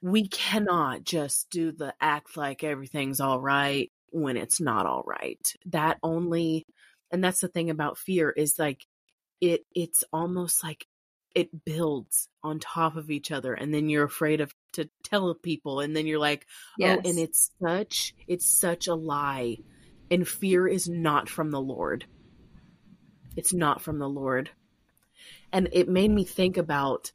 we 0.00 0.26
cannot 0.26 1.04
just 1.04 1.48
do 1.50 1.70
the 1.70 1.94
act 2.00 2.36
like 2.36 2.64
everything's 2.64 3.20
all 3.20 3.40
right 3.40 3.91
when 4.12 4.36
it's 4.36 4.60
not 4.60 4.86
all 4.86 5.02
right. 5.06 5.54
That 5.66 5.98
only 6.02 6.66
and 7.10 7.22
that's 7.22 7.40
the 7.40 7.48
thing 7.48 7.70
about 7.70 7.98
fear 7.98 8.30
is 8.30 8.58
like 8.58 8.86
it 9.40 9.64
it's 9.74 10.04
almost 10.12 10.62
like 10.62 10.86
it 11.34 11.64
builds 11.64 12.28
on 12.42 12.60
top 12.60 12.96
of 12.96 13.10
each 13.10 13.30
other 13.30 13.54
and 13.54 13.72
then 13.72 13.88
you're 13.88 14.04
afraid 14.04 14.40
of 14.40 14.54
to 14.74 14.88
tell 15.02 15.34
people 15.34 15.80
and 15.80 15.96
then 15.96 16.06
you're 16.06 16.18
like 16.18 16.46
yes. 16.78 16.98
oh 17.02 17.08
and 17.08 17.18
it's 17.18 17.50
such 17.62 18.14
it's 18.26 18.46
such 18.46 18.86
a 18.86 18.94
lie 18.94 19.56
and 20.10 20.28
fear 20.28 20.68
is 20.68 20.88
not 20.88 21.30
from 21.30 21.50
the 21.50 21.60
lord 21.60 22.04
it's 23.36 23.52
not 23.54 23.80
from 23.80 23.98
the 23.98 24.08
Lord. 24.08 24.50
And 25.52 25.68
it 25.72 25.88
made 25.88 26.10
me 26.10 26.24
think 26.24 26.56
about 26.56 27.12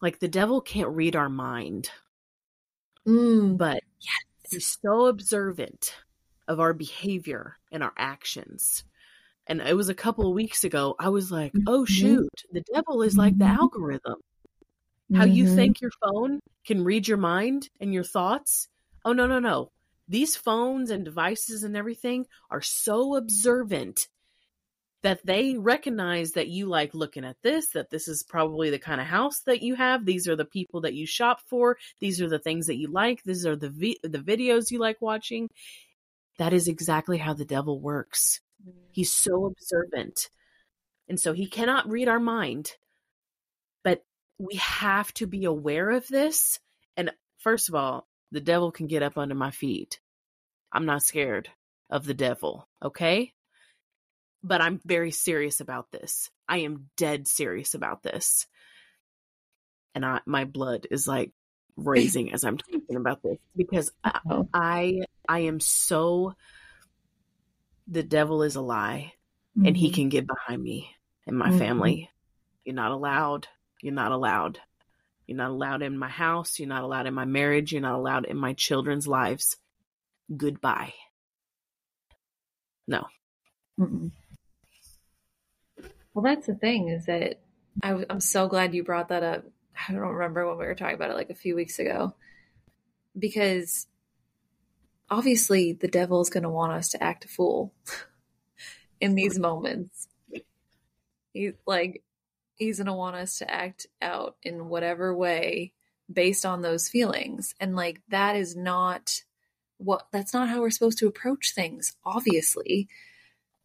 like 0.00 0.18
the 0.18 0.28
devil 0.28 0.60
can't 0.60 0.90
read 0.90 1.16
our 1.16 1.28
mind, 1.28 1.90
Mm, 3.06 3.58
but 3.58 3.82
yes. 4.00 4.50
he's 4.50 4.78
so 4.82 5.06
observant 5.06 5.94
of 6.48 6.60
our 6.60 6.72
behavior 6.74 7.58
and 7.72 7.82
our 7.82 7.92
actions. 7.96 8.84
And 9.46 9.60
it 9.62 9.76
was 9.76 9.88
a 9.90 9.94
couple 9.94 10.28
of 10.28 10.34
weeks 10.34 10.64
ago, 10.64 10.96
I 10.98 11.10
was 11.10 11.32
like, 11.32 11.60
oh, 11.66 11.84
Mhm. 11.88 11.88
shoot, 11.88 12.30
the 12.52 12.64
devil 12.74 13.02
is 13.02 13.18
like 13.18 13.38
the 13.38 13.44
Mhm. 13.44 13.58
algorithm. 13.60 14.20
How 15.12 15.24
you 15.24 15.46
Mhm. 15.46 15.54
think 15.54 15.80
your 15.80 15.92
phone 16.02 16.40
can 16.66 16.84
read 16.84 17.08
your 17.08 17.18
mind 17.18 17.68
and 17.80 17.94
your 17.94 18.04
thoughts? 18.04 18.68
Oh, 19.04 19.12
no, 19.12 19.26
no, 19.26 19.38
no. 19.38 19.70
These 20.08 20.36
phones 20.36 20.90
and 20.90 21.04
devices 21.04 21.62
and 21.62 21.76
everything 21.76 22.26
are 22.50 22.62
so 22.62 23.16
observant 23.16 24.08
that 25.02 25.24
they 25.26 25.56
recognize 25.58 26.32
that 26.32 26.48
you 26.48 26.66
like 26.66 26.94
looking 26.94 27.24
at 27.26 27.36
this, 27.42 27.68
that 27.68 27.90
this 27.90 28.08
is 28.08 28.22
probably 28.22 28.70
the 28.70 28.78
kind 28.78 29.00
of 29.00 29.06
house 29.06 29.40
that 29.42 29.62
you 29.62 29.74
have. 29.74 30.06
These 30.06 30.26
are 30.28 30.36
the 30.36 30.46
people 30.46 30.80
that 30.82 30.94
you 30.94 31.06
shop 31.06 31.40
for. 31.46 31.76
These 32.00 32.22
are 32.22 32.28
the 32.28 32.38
things 32.38 32.66
that 32.68 32.76
you 32.76 32.88
like. 32.88 33.22
These 33.24 33.44
are 33.46 33.56
the 33.56 33.68
vi- 33.70 33.98
the 34.02 34.18
videos 34.18 34.70
you 34.70 34.78
like 34.78 35.02
watching. 35.02 35.50
That 36.38 36.52
is 36.52 36.68
exactly 36.68 37.18
how 37.18 37.34
the 37.34 37.44
devil 37.44 37.80
works. 37.80 38.40
Mm. 38.66 38.72
He's 38.90 39.12
so 39.12 39.46
observant. 39.46 40.28
And 41.08 41.20
so 41.20 41.32
he 41.32 41.46
cannot 41.46 41.90
read 41.90 42.08
our 42.08 42.20
mind. 42.20 42.72
But 43.82 44.04
we 44.38 44.56
have 44.56 45.12
to 45.14 45.26
be 45.26 45.44
aware 45.44 45.90
of 45.90 46.08
this. 46.08 46.58
And 46.96 47.10
first 47.38 47.68
of 47.68 47.74
all, 47.74 48.08
the 48.32 48.40
devil 48.40 48.72
can 48.72 48.86
get 48.86 49.02
up 49.02 49.16
under 49.16 49.34
my 49.34 49.50
feet. 49.50 50.00
I'm 50.72 50.86
not 50.86 51.02
scared 51.02 51.48
of 51.88 52.04
the 52.04 52.14
devil, 52.14 52.68
okay? 52.82 53.32
But 54.42 54.60
I'm 54.60 54.80
very 54.84 55.12
serious 55.12 55.60
about 55.60 55.92
this. 55.92 56.30
I 56.48 56.58
am 56.58 56.90
dead 56.96 57.28
serious 57.28 57.74
about 57.74 58.02
this. 58.02 58.46
And 59.94 60.04
I 60.04 60.20
my 60.26 60.44
blood 60.44 60.88
is 60.90 61.06
like 61.06 61.30
raising 61.76 62.32
as 62.32 62.44
I'm 62.44 62.58
talking 62.58 62.96
about 62.96 63.22
this 63.22 63.38
because 63.56 63.90
I, 64.02 64.20
Oh. 64.30 64.48
I 64.54 65.00
I 65.28 65.40
am 65.40 65.60
so 65.60 66.34
the 67.86 68.02
devil 68.02 68.42
is 68.42 68.56
a 68.56 68.60
lie 68.60 69.12
and 69.56 69.76
he 69.76 69.90
Mhm. 69.90 69.94
can 69.94 70.08
get 70.08 70.26
behind 70.26 70.62
me 70.62 70.94
and 71.26 71.36
my 71.36 71.50
Mhm. 71.50 71.58
family. 71.58 72.10
You're 72.64 72.74
not 72.74 72.92
allowed. 72.92 73.48
You're 73.82 73.92
not 73.94 74.12
allowed. 74.12 74.60
You're 75.26 75.36
not 75.36 75.50
allowed 75.50 75.82
in 75.82 75.98
my 75.98 76.08
house. 76.08 76.58
You're 76.58 76.68
not 76.68 76.82
allowed 76.82 77.06
in 77.06 77.14
my 77.14 77.24
marriage. 77.24 77.72
You're 77.72 77.82
not 77.82 77.94
allowed 77.94 78.26
in 78.26 78.36
my 78.36 78.54
children's 78.54 79.06
lives. 79.06 79.56
Goodbye. 80.34 80.94
No. 82.86 83.06
Mm-mm. 83.78 84.12
Well, 86.14 86.22
that's 86.22 86.46
the 86.46 86.54
thing 86.54 86.88
is 86.88 87.06
that 87.06 87.40
I, 87.82 88.04
am 88.08 88.20
so 88.20 88.48
glad 88.48 88.74
you 88.74 88.84
brought 88.84 89.08
that 89.08 89.22
up. 89.22 89.44
I 89.88 89.92
don't 89.92 90.00
remember 90.00 90.46
when 90.48 90.58
we 90.58 90.66
were 90.66 90.74
talking 90.74 90.94
about 90.94 91.10
it 91.10 91.16
like 91.16 91.30
a 91.30 91.34
few 91.34 91.54
weeks 91.54 91.78
ago. 91.78 92.14
Because 93.18 93.86
obviously 95.10 95.72
the 95.72 95.88
devil 95.88 96.20
is 96.20 96.30
going 96.30 96.42
to 96.42 96.50
want 96.50 96.72
us 96.72 96.90
to 96.90 97.02
act 97.02 97.24
a 97.24 97.28
fool 97.28 97.72
in 99.00 99.14
these 99.14 99.38
moments. 99.38 100.08
He 101.32 101.52
like 101.66 102.02
he's 102.56 102.78
going 102.78 102.86
to 102.86 102.92
want 102.92 103.16
us 103.16 103.38
to 103.38 103.50
act 103.50 103.86
out 104.00 104.36
in 104.42 104.68
whatever 104.68 105.14
way 105.14 105.72
based 106.12 106.46
on 106.46 106.62
those 106.62 106.88
feelings. 106.88 107.54
And 107.60 107.74
like 107.76 108.00
that 108.08 108.36
is 108.36 108.56
not 108.56 109.22
what 109.78 110.06
that's 110.12 110.32
not 110.32 110.48
how 110.48 110.60
we're 110.60 110.70
supposed 110.70 110.98
to 110.98 111.08
approach 111.08 111.54
things, 111.54 111.96
obviously. 112.04 112.88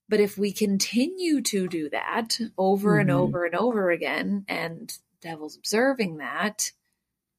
But 0.07 0.19
if 0.19 0.37
we 0.37 0.51
continue 0.51 1.41
to 1.43 1.67
do 1.67 1.89
that 1.91 2.39
over 2.57 2.97
and 2.97 3.09
Mhm. 3.09 3.19
over 3.19 3.45
and 3.45 3.55
over 3.55 3.91
again, 3.91 4.45
and 4.47 4.91
devil's 5.21 5.57
observing 5.57 6.17
that, 6.17 6.71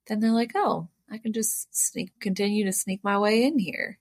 then 0.07 0.21
they're 0.21 0.33
like, 0.33 0.53
"Oh, 0.55 0.89
I 1.11 1.19
can 1.19 1.33
just 1.33 1.75
sneak, 1.75 2.19
continue 2.21 2.65
to 2.65 2.73
sneak 2.73 3.03
my 3.05 3.19
way 3.19 3.45
in 3.45 3.59
here." 3.59 3.99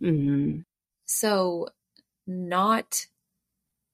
hmm 0.00 0.60
So, 1.06 1.68
not 2.26 3.06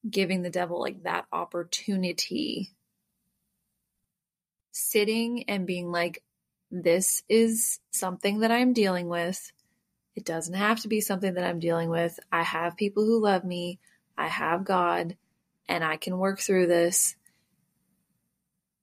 giving 0.08 0.42
the 0.42 0.50
devil 0.50 0.80
like 0.80 1.02
that 1.02 1.26
opportunity, 1.32 2.74
sitting 4.72 5.44
and 5.48 5.66
being 5.66 5.90
like, 5.90 6.22
"This 6.70 7.22
is 7.28 7.80
something 7.90 8.40
that 8.40 8.50
I'm 8.50 8.72
dealing 8.72 9.08
with." 9.08 9.52
It 10.16 10.24
doesn't 10.24 10.54
have 10.54 10.80
to 10.80 10.88
be 10.88 11.00
something 11.00 11.34
that 11.34 11.44
I'm 11.44 11.60
dealing 11.60 11.90
with. 11.90 12.18
I 12.32 12.42
have 12.42 12.76
people 12.76 13.04
who 13.04 13.20
love 13.20 13.44
me. 13.44 13.78
I 14.16 14.28
have 14.28 14.64
God 14.64 15.16
and 15.68 15.84
I 15.84 15.98
can 15.98 16.18
work 16.18 16.40
through 16.40 16.66
this. 16.68 17.16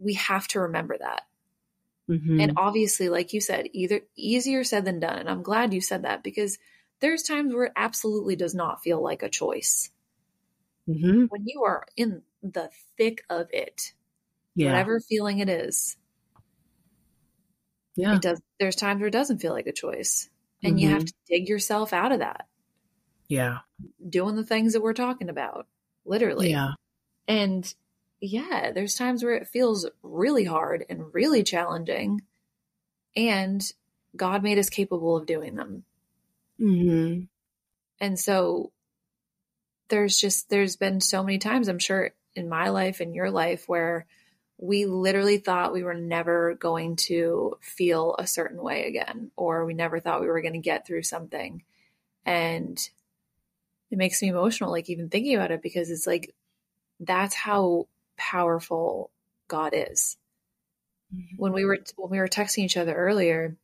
We 0.04 0.16
have 0.16 0.48
to 0.50 0.62
remember 0.62 0.98
that. 0.98 1.24
hmm 2.08 2.40
And 2.40 2.54
obviously, 2.58 3.10
like 3.10 3.34
you 3.34 3.42
said, 3.42 3.70
either 3.74 4.02
easier 4.16 4.64
said 4.64 4.86
than 4.86 5.00
done. 5.00 5.20
And 5.20 5.30
I'm 5.30 5.44
glad 5.44 5.74
you 5.74 5.82
said 5.82 6.04
that 6.04 6.24
because 6.24 6.58
there's 7.00 7.24
times 7.24 7.54
where 7.54 7.66
it 7.66 7.74
absolutely 7.76 8.36
does 8.36 8.56
not 8.56 8.84
feel 8.84 9.02
like 9.02 9.24
a 9.24 9.30
choice. 9.30 9.92
hmm 10.86 11.26
When 11.30 11.44
you 11.48 11.64
are 11.64 11.86
in 11.96 12.24
the 12.42 12.70
thick 12.98 13.24
of 13.30 13.48
it, 13.52 13.94
Yeah. 14.56 14.68
whatever 14.68 15.00
feeling 15.00 15.40
it 15.40 15.50
is, 15.50 15.98
Yeah. 17.96 18.16
it 18.16 18.22
does 18.22 18.42
there's 18.60 18.76
times 18.76 19.00
where 19.00 19.08
it 19.08 19.12
doesn't 19.12 19.40
feel 19.40 19.54
like 19.54 19.68
a 19.68 19.72
choice. 19.74 20.30
And 20.66 20.80
you 20.80 20.88
have 20.90 21.04
to 21.04 21.14
dig 21.28 21.50
yourself 21.50 21.92
out 21.92 22.14
of 22.14 22.20
that, 22.20 22.48
Yeah. 23.28 23.60
doing 24.08 24.36
the 24.36 24.46
things 24.46 24.74
that 24.74 24.82
we're 24.82 24.94
talking 24.94 25.28
about. 25.30 25.68
Literally. 26.06 26.52
Yeah. 26.52 26.72
And 27.28 27.74
yeah, 28.26 28.72
there's 28.72 28.96
times 28.96 29.22
where 29.22 29.36
it 29.36 29.50
feels 29.50 29.86
really 30.02 30.46
hard 30.46 30.86
and 30.90 31.14
really 31.14 31.44
challenging. 31.44 32.22
And 33.18 33.62
God 34.16 34.44
made 34.44 34.58
us 34.58 34.70
capable 34.70 35.18
of 35.18 35.26
doing 35.26 35.56
them. 35.56 35.84
hmm 36.58 37.24
And 38.00 38.18
so 38.18 38.72
there's 39.90 40.18
just, 40.18 40.50
there's 40.50 40.78
been 40.78 41.02
so 41.02 41.22
many 41.22 41.38
times, 41.38 41.68
I'm 41.68 41.80
sure 41.80 42.12
in 42.34 42.48
my 42.48 42.70
life, 42.70 43.02
in 43.02 43.14
your 43.14 43.30
life, 43.30 43.68
where 43.68 44.06
we 44.58 44.86
literally 44.86 45.38
thought 45.38 45.74
we 45.74 45.84
were 45.84 45.94
never 45.94 46.56
going 46.56 46.96
to 46.96 47.58
feel 47.60 48.16
a 48.18 48.26
certain 48.26 48.64
way 48.64 48.88
again, 48.88 49.32
or 49.36 49.66
we 49.66 49.74
never 49.74 50.00
thought 50.00 50.22
we 50.22 50.28
were 50.28 50.42
going 50.42 50.54
to 50.54 50.60
get 50.60 50.88
through 50.88 51.04
something. 51.04 51.64
And 52.26 52.80
it 53.92 53.98
makes 53.98 54.22
me 54.22 54.30
emotional, 54.30 54.72
like 54.72 54.90
even 54.90 55.10
thinking 55.10 55.36
about 55.36 55.52
it, 55.52 55.62
because 55.62 55.92
it's 55.92 56.08
like, 56.08 56.34
that's 57.02 57.36
how 57.36 57.88
powerful 58.18 59.12
God 59.48 59.74
is. 59.74 60.18
When 61.38 61.54
we 61.54 61.66
were 61.66 61.80
when 61.96 62.10
we 62.10 62.20
were 62.20 62.28
texting 62.28 62.64
each 62.64 62.78
other 62.78 62.94
earlier, 62.94 63.56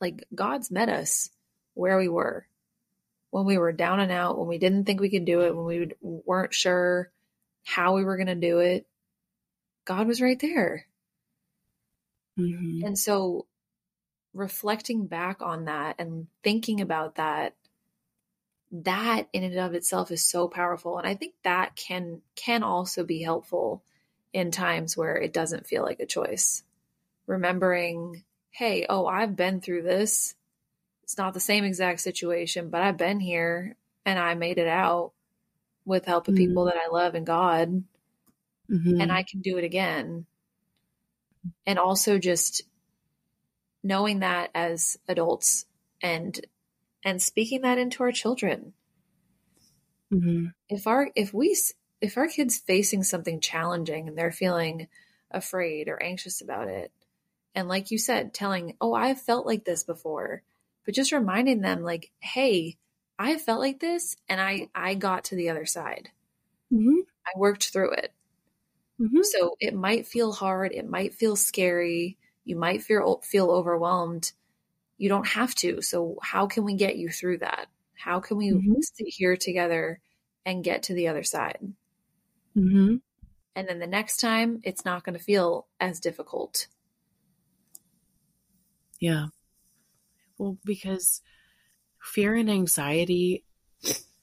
like 0.00 0.24
God's 0.34 0.70
met 0.70 0.88
us 0.88 1.30
where 1.74 1.98
we 1.98 2.08
were. 2.08 2.46
When 3.30 3.46
we 3.46 3.58
were 3.58 3.72
down 3.72 4.00
and 4.00 4.12
out, 4.12 4.38
when 4.38 4.48
we 4.48 4.58
didn't 4.58 4.84
think 4.84 5.00
we 5.00 5.10
could 5.10 5.24
do 5.24 5.40
it, 5.42 5.56
when 5.56 5.66
we 5.66 5.90
weren't 6.00 6.54
sure 6.54 7.10
how 7.64 7.94
we 7.94 8.04
were 8.04 8.16
going 8.16 8.28
to 8.28 8.34
do 8.34 8.58
it, 8.58 8.86
God 9.84 10.06
was 10.06 10.20
right 10.20 10.38
there. 10.38 10.86
hmm 12.36 12.80
And 12.84 12.98
so 12.98 13.46
reflecting 14.34 15.06
back 15.06 15.40
on 15.40 15.64
that 15.66 15.96
and 15.98 16.26
thinking 16.42 16.80
about 16.80 17.16
that 17.16 17.54
that 18.82 19.28
in 19.32 19.44
and 19.44 19.56
of 19.56 19.74
itself 19.74 20.10
is 20.10 20.24
so 20.24 20.48
powerful 20.48 20.98
and 20.98 21.06
I 21.06 21.14
think 21.14 21.34
that 21.44 21.76
can 21.76 22.22
can 22.34 22.64
also 22.64 23.04
be 23.04 23.22
helpful 23.22 23.82
in 24.32 24.50
times 24.50 24.96
where 24.96 25.16
it 25.16 25.32
doesn't 25.32 25.66
feel 25.66 25.82
like 25.84 26.00
a 26.00 26.06
choice. 26.06 26.64
Remembering, 27.26 28.24
hey, 28.50 28.84
oh, 28.88 29.06
I've 29.06 29.36
been 29.36 29.60
through 29.60 29.82
this. 29.82 30.34
It's 31.04 31.16
not 31.16 31.34
the 31.34 31.40
same 31.40 31.64
exact 31.64 32.00
situation, 32.00 32.68
but 32.70 32.82
I've 32.82 32.96
been 32.96 33.20
here 33.20 33.76
and 34.04 34.18
I 34.18 34.34
made 34.34 34.58
it 34.58 34.68
out 34.68 35.12
with 35.84 36.06
help 36.06 36.28
of 36.28 36.34
Mhm. 36.34 36.38
people 36.38 36.64
that 36.64 36.76
I 36.76 36.90
love 36.90 37.14
and 37.14 37.26
God 37.26 37.84
hmm 38.68 39.00
and 39.00 39.12
I 39.12 39.22
can 39.22 39.40
do 39.40 39.56
it 39.58 39.64
again. 39.64 40.26
And 41.66 41.78
also 41.78 42.18
just 42.18 42.62
knowing 43.82 44.20
that 44.20 44.50
as 44.54 44.98
adults 45.08 45.66
and 46.02 46.40
and 47.04 47.22
speaking 47.22 47.60
that 47.62 47.78
into 47.78 48.02
our 48.02 48.12
children. 48.12 48.74
hmm 50.10 50.46
If 50.68 50.86
our 50.86 51.10
if 51.14 51.32
we 51.34 51.56
if 52.00 52.16
our 52.16 52.28
kids 52.28 52.58
facing 52.58 53.02
something 53.02 53.40
challenging 53.40 54.08
and 54.08 54.16
they're 54.18 54.32
feeling 54.32 54.88
afraid 55.30 55.88
or 55.88 56.02
anxious 56.02 56.40
about 56.40 56.68
it, 56.68 56.92
and 57.54 57.68
like 57.68 57.90
you 57.90 57.98
said, 57.98 58.34
telling, 58.34 58.76
"Oh, 58.80 58.94
I've 58.94 59.20
felt 59.20 59.46
like 59.46 59.64
this 59.64 59.84
before," 59.84 60.42
but 60.84 60.94
just 60.94 61.12
reminding 61.12 61.60
them, 61.60 61.82
like, 61.82 62.10
"Hey, 62.20 62.78
I 63.18 63.38
felt 63.38 63.60
like 63.60 63.80
this, 63.80 64.16
and 64.28 64.40
I 64.40 64.68
I 64.74 64.94
got 64.94 65.24
to 65.26 65.36
the 65.36 65.50
other 65.50 65.66
side. 65.66 66.10
hmm 66.70 67.06
I 67.26 67.38
worked 67.38 67.64
through 67.72 67.92
it." 67.92 68.12
hmm 68.98 69.22
So 69.22 69.56
it 69.60 69.74
might 69.74 70.06
feel 70.06 70.32
hard, 70.32 70.72
it 70.72 70.88
might 70.88 71.14
feel 71.14 71.36
scary, 71.36 72.16
you 72.44 72.56
might 72.56 72.82
feel 72.82 73.20
feel 73.22 73.50
overwhelmed. 73.50 74.32
You 75.04 75.10
don't 75.10 75.28
have 75.28 75.54
to. 75.56 75.82
So 75.82 76.16
how 76.22 76.46
can 76.46 76.64
we 76.64 76.76
get 76.76 76.96
you 76.96 77.10
through 77.10 77.40
that? 77.40 77.68
How 77.94 78.20
can 78.20 78.38
we 78.38 78.52
Mhm. 78.52 78.82
sit 78.82 79.06
here 79.06 79.36
together 79.36 80.00
and 80.46 80.64
get 80.64 80.84
to 80.84 80.94
the 80.94 81.08
other 81.08 81.22
side? 81.22 81.74
Mm-hmm. 82.56 82.96
And 83.54 83.68
then 83.68 83.80
the 83.80 83.86
next 83.86 84.16
time, 84.16 84.62
it's 84.64 84.86
not 84.86 85.04
going 85.04 85.12
to 85.12 85.22
feel 85.22 85.68
as 85.78 86.00
difficult. 86.00 86.68
Yeah. 88.98 89.26
Well, 90.38 90.56
because 90.64 91.20
fear 92.00 92.34
and 92.34 92.50
anxiety, 92.50 93.44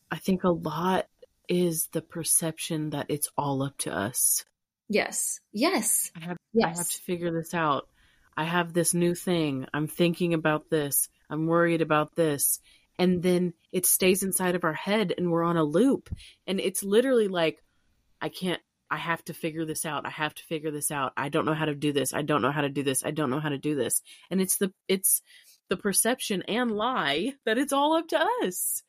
I 0.09 0.17
think 0.17 0.43
a 0.43 0.49
lot 0.49 1.07
is 1.47 1.89
the 1.91 2.01
perception 2.01 2.89
that 2.89 3.05
it's 3.07 3.29
all 3.37 3.61
up 3.61 3.77
to 3.77 3.93
us. 3.93 4.45
Yes. 4.89 5.41
Yes. 5.53 6.11
I 6.15 6.21
have 6.21 6.37
yes. 6.53 6.65
I 6.65 6.77
have 6.79 6.89
to 6.89 7.01
figure 7.03 7.31
this 7.31 7.53
out. 7.53 7.87
I 8.35 8.45
have 8.45 8.73
this 8.73 8.93
new 8.93 9.13
thing. 9.15 9.67
I'm 9.73 9.87
thinking 9.87 10.33
about 10.33 10.69
this. 10.69 11.09
I'm 11.29 11.47
worried 11.47 11.81
about 11.81 12.15
this. 12.15 12.59
And 12.97 13.23
then 13.23 13.53
it 13.71 13.85
stays 13.85 14.23
inside 14.23 14.55
of 14.55 14.63
our 14.63 14.73
head 14.73 15.13
and 15.17 15.31
we're 15.31 15.43
on 15.43 15.57
a 15.57 15.63
loop. 15.63 16.09
And 16.45 16.59
it's 16.59 16.83
literally 16.83 17.27
like, 17.27 17.63
I 18.21 18.29
can't, 18.29 18.61
I 18.89 18.97
have 18.97 19.23
to 19.25 19.33
figure 19.33 19.65
this 19.65 19.85
out. 19.85 20.05
I 20.05 20.09
have 20.09 20.33
to 20.35 20.43
figure 20.43 20.71
this 20.71 20.91
out. 20.91 21.13
I 21.15 21.29
don't 21.29 21.45
know 21.45 21.53
how 21.53 21.65
to 21.65 21.75
do 21.75 21.93
this. 21.93 22.13
I 22.13 22.21
don't 22.21 22.41
know 22.41 22.51
how 22.51 22.61
to 22.61 22.69
do 22.69 22.83
this. 22.83 23.03
I 23.05 23.11
don't 23.11 23.29
know 23.29 23.39
how 23.39 23.49
to 23.49 23.57
do 23.57 23.75
this. 23.75 24.01
And 24.29 24.41
it's 24.41 24.57
the, 24.57 24.71
it's 24.87 25.21
the 25.69 25.77
perception 25.77 26.43
and 26.43 26.71
lie 26.71 27.33
that 27.45 27.57
it's 27.57 27.73
all 27.73 27.95
up 27.95 28.09
to 28.09 28.23
us. 28.43 28.83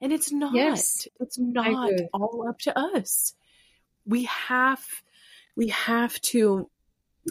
And 0.00 0.12
it's 0.12 0.32
not. 0.32 0.54
Yes, 0.54 1.06
it's 1.20 1.38
not 1.38 1.92
all 2.12 2.46
up 2.48 2.58
to 2.60 2.78
us. 2.78 3.34
We 4.06 4.24
have, 4.24 4.84
we 5.56 5.68
have 5.68 6.20
to 6.22 6.68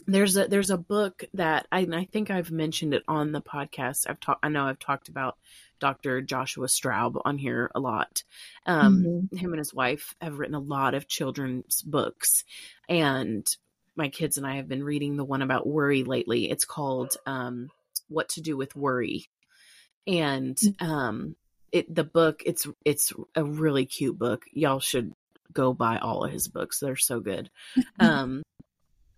there's 0.06 0.38
a 0.38 0.48
there's 0.48 0.70
a 0.70 0.78
book 0.78 1.24
that 1.34 1.68
I, 1.72 1.88
I 1.92 2.06
think 2.06 2.30
I've 2.30 2.52
mentioned 2.52 2.94
it 2.94 3.04
on 3.08 3.32
the 3.32 3.42
podcast. 3.42 4.10
I've 4.10 4.20
talked 4.20 4.40
I 4.44 4.50
know 4.50 4.66
I've 4.66 4.80
talked 4.80 5.10
about 5.10 5.38
Dr. 5.80 6.22
Joshua 6.22 6.68
Straub 6.68 7.20
on 7.26 7.38
here 7.38 7.72
a 7.74 7.80
lot. 7.80 8.24
Um, 8.66 9.04
mm-hmm. 9.04 9.38
Him 9.38 9.52
and 9.52 9.60
his 9.60 9.74
wife 9.74 10.16
have 10.22 10.38
written 10.38 10.56
a 10.56 10.60
lot 10.60 10.94
of 10.94 11.08
children's 11.08 11.82
books, 11.82 12.44
and 12.88 13.48
my 13.96 14.10
kids 14.10 14.38
and 14.38 14.46
I 14.46 14.58
have 14.58 14.68
been 14.68 14.84
reading 14.84 15.18
the 15.18 15.26
one 15.26 15.42
about 15.42 15.68
worry 15.68 16.04
lately. 16.04 16.50
It's 16.50 16.66
called 16.66 17.16
um, 17.26 17.70
"What 18.08 18.30
to 18.30 18.42
Do 18.42 18.58
with 18.58 18.76
Worry," 18.76 19.30
and 20.06 20.56
mm. 20.56 20.82
um, 20.86 21.36
it 21.72 21.94
the 21.94 22.04
book 22.04 22.44
it's 22.46 22.68
it's 22.86 23.14
a 23.36 23.44
really 23.44 23.86
cute 23.86 24.20
book. 24.20 24.44
Y'all 24.54 24.80
should 24.80 25.14
go 25.52 25.74
buy 25.74 25.98
all 25.98 26.24
of 26.24 26.32
his 26.32 26.48
books; 26.48 26.80
they're 26.80 26.96
so 26.96 27.20
good. 27.20 27.50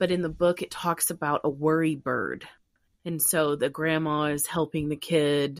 but 0.01 0.09
in 0.09 0.23
the 0.23 0.29
book 0.29 0.63
it 0.63 0.71
talks 0.71 1.11
about 1.11 1.41
a 1.43 1.49
worry 1.49 1.93
bird. 1.93 2.47
And 3.05 3.21
so 3.21 3.55
the 3.55 3.69
grandma 3.69 4.23
is 4.31 4.47
helping 4.47 4.89
the 4.89 4.95
kid 4.95 5.59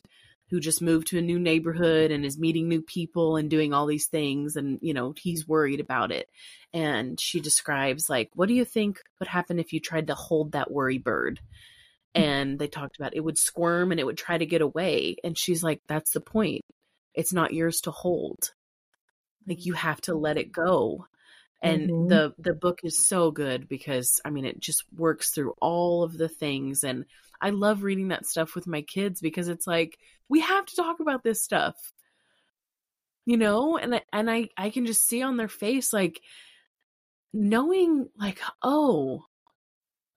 who 0.50 0.58
just 0.58 0.82
moved 0.82 1.06
to 1.06 1.18
a 1.18 1.22
new 1.22 1.38
neighborhood 1.38 2.10
and 2.10 2.24
is 2.24 2.36
meeting 2.36 2.68
new 2.68 2.82
people 2.82 3.36
and 3.36 3.48
doing 3.48 3.72
all 3.72 3.86
these 3.86 4.08
things. 4.08 4.56
And 4.56 4.80
you 4.82 4.94
know 4.94 5.14
he's 5.16 5.46
worried 5.46 5.78
about 5.78 6.10
it. 6.10 6.28
And 6.72 7.20
she 7.20 7.38
describes 7.38 8.10
like 8.10 8.30
what 8.34 8.48
do 8.48 8.54
you 8.54 8.64
think 8.64 8.98
would 9.20 9.28
happen 9.28 9.60
if 9.60 9.72
you 9.72 9.78
tried 9.78 10.08
to 10.08 10.16
hold 10.16 10.52
that 10.52 10.72
worry 10.72 10.98
bird? 10.98 11.38
And 12.12 12.58
they 12.58 12.66
talked 12.66 12.98
about 12.98 13.14
it 13.14 13.20
would 13.20 13.38
squirm 13.38 13.92
and 13.92 14.00
it 14.00 14.06
would 14.06 14.18
try 14.18 14.38
to 14.38 14.44
get 14.44 14.60
away. 14.60 15.14
And 15.22 15.38
she's 15.38 15.62
like 15.62 15.82
that's 15.86 16.10
the 16.10 16.20
point. 16.20 16.62
It's 17.14 17.32
not 17.32 17.54
yours 17.54 17.82
to 17.82 17.92
hold. 17.92 18.50
Like 19.46 19.64
you 19.64 19.74
have 19.74 20.00
to 20.00 20.16
let 20.16 20.36
it 20.36 20.50
go 20.50 21.06
and 21.62 21.88
mm-hmm. 21.88 22.08
the 22.08 22.34
the 22.38 22.54
book 22.54 22.80
is 22.82 23.06
so 23.06 23.30
good 23.30 23.68
because 23.68 24.20
i 24.24 24.30
mean 24.30 24.44
it 24.44 24.58
just 24.60 24.84
works 24.94 25.30
through 25.30 25.54
all 25.60 26.02
of 26.02 26.18
the 26.18 26.28
things. 26.28 26.84
And 26.84 27.04
i 27.40 27.50
love 27.50 27.82
reading 27.82 28.08
that 28.08 28.26
stuff 28.26 28.54
with 28.54 28.66
my 28.66 28.82
kids 28.82 29.20
because 29.20 29.48
it's 29.48 29.66
like 29.66 29.98
we 30.28 30.40
have 30.40 30.66
to 30.66 30.76
talk 30.76 31.00
about 31.00 31.22
this 31.22 31.42
stuff. 31.42 31.76
You 33.24 33.36
know? 33.36 33.78
And 33.78 33.94
I, 33.94 34.02
and 34.12 34.30
i 34.30 34.48
i 34.56 34.70
can 34.70 34.86
just 34.86 35.06
see 35.06 35.22
on 35.22 35.36
their 35.36 35.48
face 35.48 35.92
like 35.92 36.20
knowing 37.32 38.08
like 38.18 38.40
oh 38.62 39.24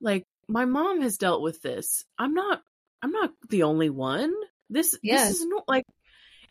like 0.01 0.25
my 0.47 0.65
mom 0.65 1.01
has 1.01 1.17
dealt 1.17 1.41
with 1.41 1.61
this. 1.61 2.03
I'm 2.17 2.33
not 2.33 2.61
i'm 3.01 3.11
not 3.11 3.31
the 3.49 3.63
only 3.63 3.89
one. 3.89 4.33
This 4.69 4.97
yes. 5.03 5.29
this 5.29 5.41
is 5.41 5.47
not 5.47 5.65
like 5.67 5.85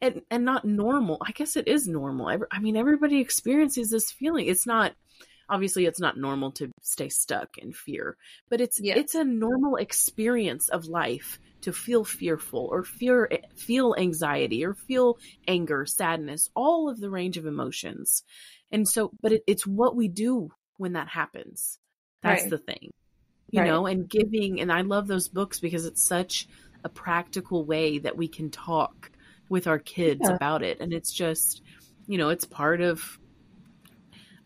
and 0.01 0.23
and 0.31 0.45
not 0.45 0.65
normal. 0.65 1.19
I 1.27 1.33
guess 1.33 1.57
it 1.57 1.69
is 1.69 1.89
normal. 1.89 2.29
I 2.51 2.59
mean, 2.59 2.77
everybody 2.77 3.21
experiences 3.21 3.91
this 3.91 4.11
feeling. 4.11 4.47
It's 4.47 4.67
not 4.67 4.95
obviously 5.49 5.87
it's 5.87 6.01
not 6.01 6.17
normal 6.17 6.53
to 6.53 6.71
stay 6.83 7.09
stuck 7.09 7.59
in 7.59 7.73
fear, 7.73 8.17
but 8.49 8.61
it's 8.61 8.81
yes. 8.81 8.97
it's 8.99 9.15
a 9.15 9.25
normal 9.25 9.77
experience 9.77 10.69
of 10.69 10.87
life 10.87 11.39
to 11.63 11.73
feel 11.73 12.05
fearful 12.05 12.69
or 12.71 12.85
fear 12.85 13.31
feel 13.57 13.95
anxiety 13.99 14.65
or 14.65 14.75
feel 14.75 15.19
anger, 15.47 15.87
sadness, 15.87 16.51
all 16.55 16.89
of 16.89 17.01
the 17.01 17.11
range 17.11 17.37
of 17.37 17.47
emotions. 17.47 18.23
And 18.71 18.89
so, 18.89 19.11
but 19.23 19.33
it, 19.33 19.43
it's 19.47 19.67
what 19.67 19.97
we 19.97 20.09
do 20.09 20.51
when 20.77 20.95
that 20.95 21.09
happens. 21.09 21.79
That's 22.23 22.43
right. 22.43 22.51
the 22.51 22.59
thing. 22.59 22.91
You 23.51 23.61
right. 23.61 23.69
know, 23.69 23.87
and 23.87 24.09
giving 24.09 24.61
and 24.61 24.73
I 24.73 24.81
love 24.81 25.07
those 25.07 25.29
books 25.29 25.61
because 25.61 25.85
it's 25.85 26.07
such 26.07 26.49
a 26.83 26.89
practical 26.89 27.65
way 27.65 27.99
that 27.99 28.17
we 28.17 28.29
can 28.29 28.51
talk 28.51 29.11
with 29.55 29.69
our 29.69 29.79
kids 29.79 30.23
yeah. 30.25 30.35
about 30.35 30.65
it 30.65 30.81
and 30.81 30.93
it's 30.93 31.13
just 31.13 31.63
you 32.09 32.19
know 32.19 32.29
it's 32.29 32.45
part 32.45 32.81
of 32.81 33.21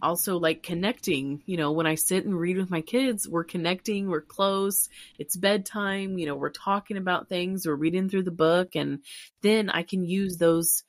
also 0.03 0.37
like 0.37 0.63
connecting 0.63 1.43
you 1.47 1.57
know 1.57 1.73
when 1.73 1.87
i 1.87 1.95
sit 1.95 2.27
and 2.27 2.39
read 2.39 2.59
with 2.59 2.71
my 2.71 2.83
kids 2.83 3.27
we're 3.27 3.43
connecting 3.43 4.07
we're 4.07 4.21
close 4.21 4.91
it's 5.19 5.35
bedtime 5.35 6.19
you 6.19 6.27
know 6.27 6.37
we're 6.37 6.51
talking 6.51 6.99
about 6.99 7.27
things 7.27 7.67
we're 7.67 7.75
reading 7.75 8.11
through 8.11 8.23
the 8.23 8.31
book 8.31 8.77
and 8.77 8.99
then 9.41 9.71
i 9.71 9.83
can 9.83 10.05
use 10.05 10.37
those 10.37 10.85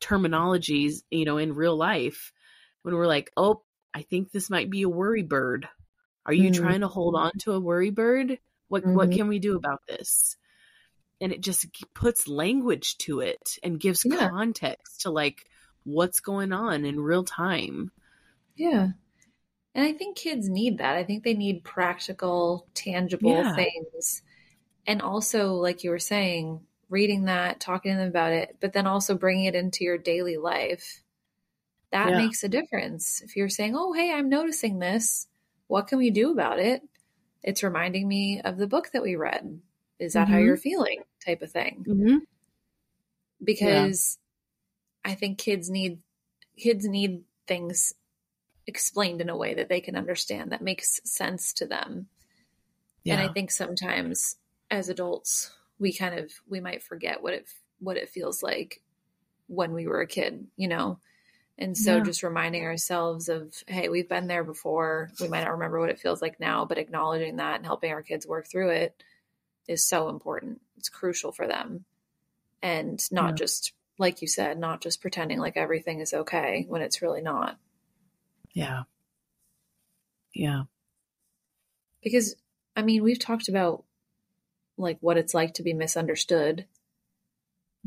terminologies 0.00 1.02
you 1.10 1.24
know 1.24 1.36
in 1.36 1.52
real 1.52 1.76
life 1.76 2.32
when 2.82 2.94
we're 2.94 3.08
like 3.08 3.32
oh 3.36 3.60
i 3.92 4.02
think 4.02 4.30
this 4.30 4.48
might 4.48 4.70
be 4.70 4.82
a 4.82 4.88
worry 4.88 5.24
bird 5.24 5.68
are 6.24 6.32
you 6.32 6.50
mm-hmm. 6.52 6.62
trying 6.62 6.80
to 6.80 6.88
hold 6.88 7.16
on 7.16 7.32
to 7.40 7.50
a 7.50 7.60
worry 7.60 7.90
bird 7.90 8.38
what 8.68 8.84
mm-hmm. 8.84 8.94
what 8.94 9.10
can 9.10 9.26
we 9.26 9.40
do 9.40 9.56
about 9.56 9.80
this 9.88 10.36
and 11.20 11.32
it 11.32 11.40
just 11.40 11.66
puts 11.94 12.28
language 12.28 12.98
to 12.98 13.20
it 13.20 13.58
and 13.62 13.80
gives 13.80 14.04
yeah. 14.04 14.28
context 14.28 15.02
to 15.02 15.10
like 15.10 15.44
what's 15.84 16.20
going 16.20 16.52
on 16.52 16.84
in 16.84 17.00
real 17.00 17.24
time. 17.24 17.90
Yeah. 18.56 18.88
And 19.74 19.84
I 19.84 19.92
think 19.92 20.16
kids 20.16 20.48
need 20.48 20.78
that. 20.78 20.96
I 20.96 21.04
think 21.04 21.24
they 21.24 21.34
need 21.34 21.64
practical, 21.64 22.66
tangible 22.74 23.32
yeah. 23.32 23.54
things. 23.54 24.22
And 24.86 25.02
also, 25.02 25.54
like 25.54 25.82
you 25.82 25.90
were 25.90 25.98
saying, 25.98 26.60
reading 26.90 27.24
that, 27.24 27.58
talking 27.60 27.92
to 27.92 27.98
them 27.98 28.08
about 28.08 28.32
it, 28.32 28.56
but 28.60 28.72
then 28.72 28.86
also 28.86 29.16
bringing 29.16 29.46
it 29.46 29.54
into 29.54 29.84
your 29.84 29.98
daily 29.98 30.36
life. 30.36 31.02
That 31.90 32.10
yeah. 32.10 32.18
makes 32.18 32.44
a 32.44 32.48
difference. 32.48 33.22
If 33.22 33.36
you're 33.36 33.48
saying, 33.48 33.74
oh, 33.76 33.92
hey, 33.92 34.12
I'm 34.12 34.28
noticing 34.28 34.78
this, 34.78 35.26
what 35.66 35.86
can 35.86 35.98
we 35.98 36.10
do 36.10 36.30
about 36.32 36.58
it? 36.58 36.82
It's 37.42 37.62
reminding 37.62 38.06
me 38.06 38.40
of 38.44 38.56
the 38.56 38.66
book 38.66 38.90
that 38.92 39.02
we 39.02 39.16
read 39.16 39.60
is 39.98 40.14
that 40.14 40.24
mm-hmm. 40.24 40.32
how 40.32 40.38
you're 40.38 40.56
feeling 40.56 41.02
type 41.24 41.42
of 41.42 41.50
thing 41.50 41.84
mm-hmm. 41.88 42.16
because 43.42 44.18
yeah. 45.04 45.12
i 45.12 45.14
think 45.14 45.38
kids 45.38 45.70
need 45.70 45.98
kids 46.56 46.86
need 46.86 47.22
things 47.46 47.94
explained 48.66 49.20
in 49.20 49.28
a 49.28 49.36
way 49.36 49.54
that 49.54 49.68
they 49.68 49.80
can 49.80 49.96
understand 49.96 50.52
that 50.52 50.62
makes 50.62 51.00
sense 51.04 51.52
to 51.52 51.66
them 51.66 52.06
yeah. 53.02 53.14
and 53.14 53.28
i 53.28 53.32
think 53.32 53.50
sometimes 53.50 54.36
as 54.70 54.88
adults 54.88 55.52
we 55.78 55.92
kind 55.92 56.18
of 56.18 56.32
we 56.48 56.60
might 56.60 56.82
forget 56.82 57.22
what 57.22 57.34
it 57.34 57.46
what 57.78 57.96
it 57.96 58.08
feels 58.08 58.42
like 58.42 58.82
when 59.46 59.72
we 59.72 59.86
were 59.86 60.00
a 60.00 60.06
kid 60.06 60.46
you 60.56 60.68
know 60.68 60.98
and 61.56 61.76
so 61.76 61.98
yeah. 61.98 62.02
just 62.02 62.22
reminding 62.22 62.64
ourselves 62.64 63.28
of 63.28 63.54
hey 63.66 63.88
we've 63.88 64.08
been 64.08 64.26
there 64.26 64.44
before 64.44 65.10
we 65.20 65.28
might 65.28 65.44
not 65.44 65.52
remember 65.52 65.78
what 65.78 65.90
it 65.90 66.00
feels 66.00 66.22
like 66.22 66.40
now 66.40 66.64
but 66.64 66.78
acknowledging 66.78 67.36
that 67.36 67.56
and 67.56 67.66
helping 67.66 67.92
our 67.92 68.02
kids 68.02 68.26
work 68.26 68.46
through 68.46 68.70
it 68.70 69.02
is 69.68 69.86
so 69.86 70.08
important. 70.08 70.60
It's 70.76 70.88
crucial 70.88 71.32
for 71.32 71.46
them. 71.46 71.84
And 72.62 73.00
not 73.10 73.30
yeah. 73.30 73.34
just, 73.34 73.72
like 73.98 74.22
you 74.22 74.28
said, 74.28 74.58
not 74.58 74.80
just 74.80 75.00
pretending 75.00 75.38
like 75.38 75.56
everything 75.56 76.00
is 76.00 76.14
okay 76.14 76.64
when 76.68 76.82
it's 76.82 77.02
really 77.02 77.22
not. 77.22 77.58
Yeah. 78.52 78.82
Yeah. 80.34 80.62
Because, 82.02 82.36
I 82.76 82.82
mean, 82.82 83.02
we've 83.02 83.18
talked 83.18 83.48
about 83.48 83.84
like 84.76 84.98
what 85.00 85.16
it's 85.16 85.34
like 85.34 85.54
to 85.54 85.62
be 85.62 85.72
misunderstood. 85.72 86.66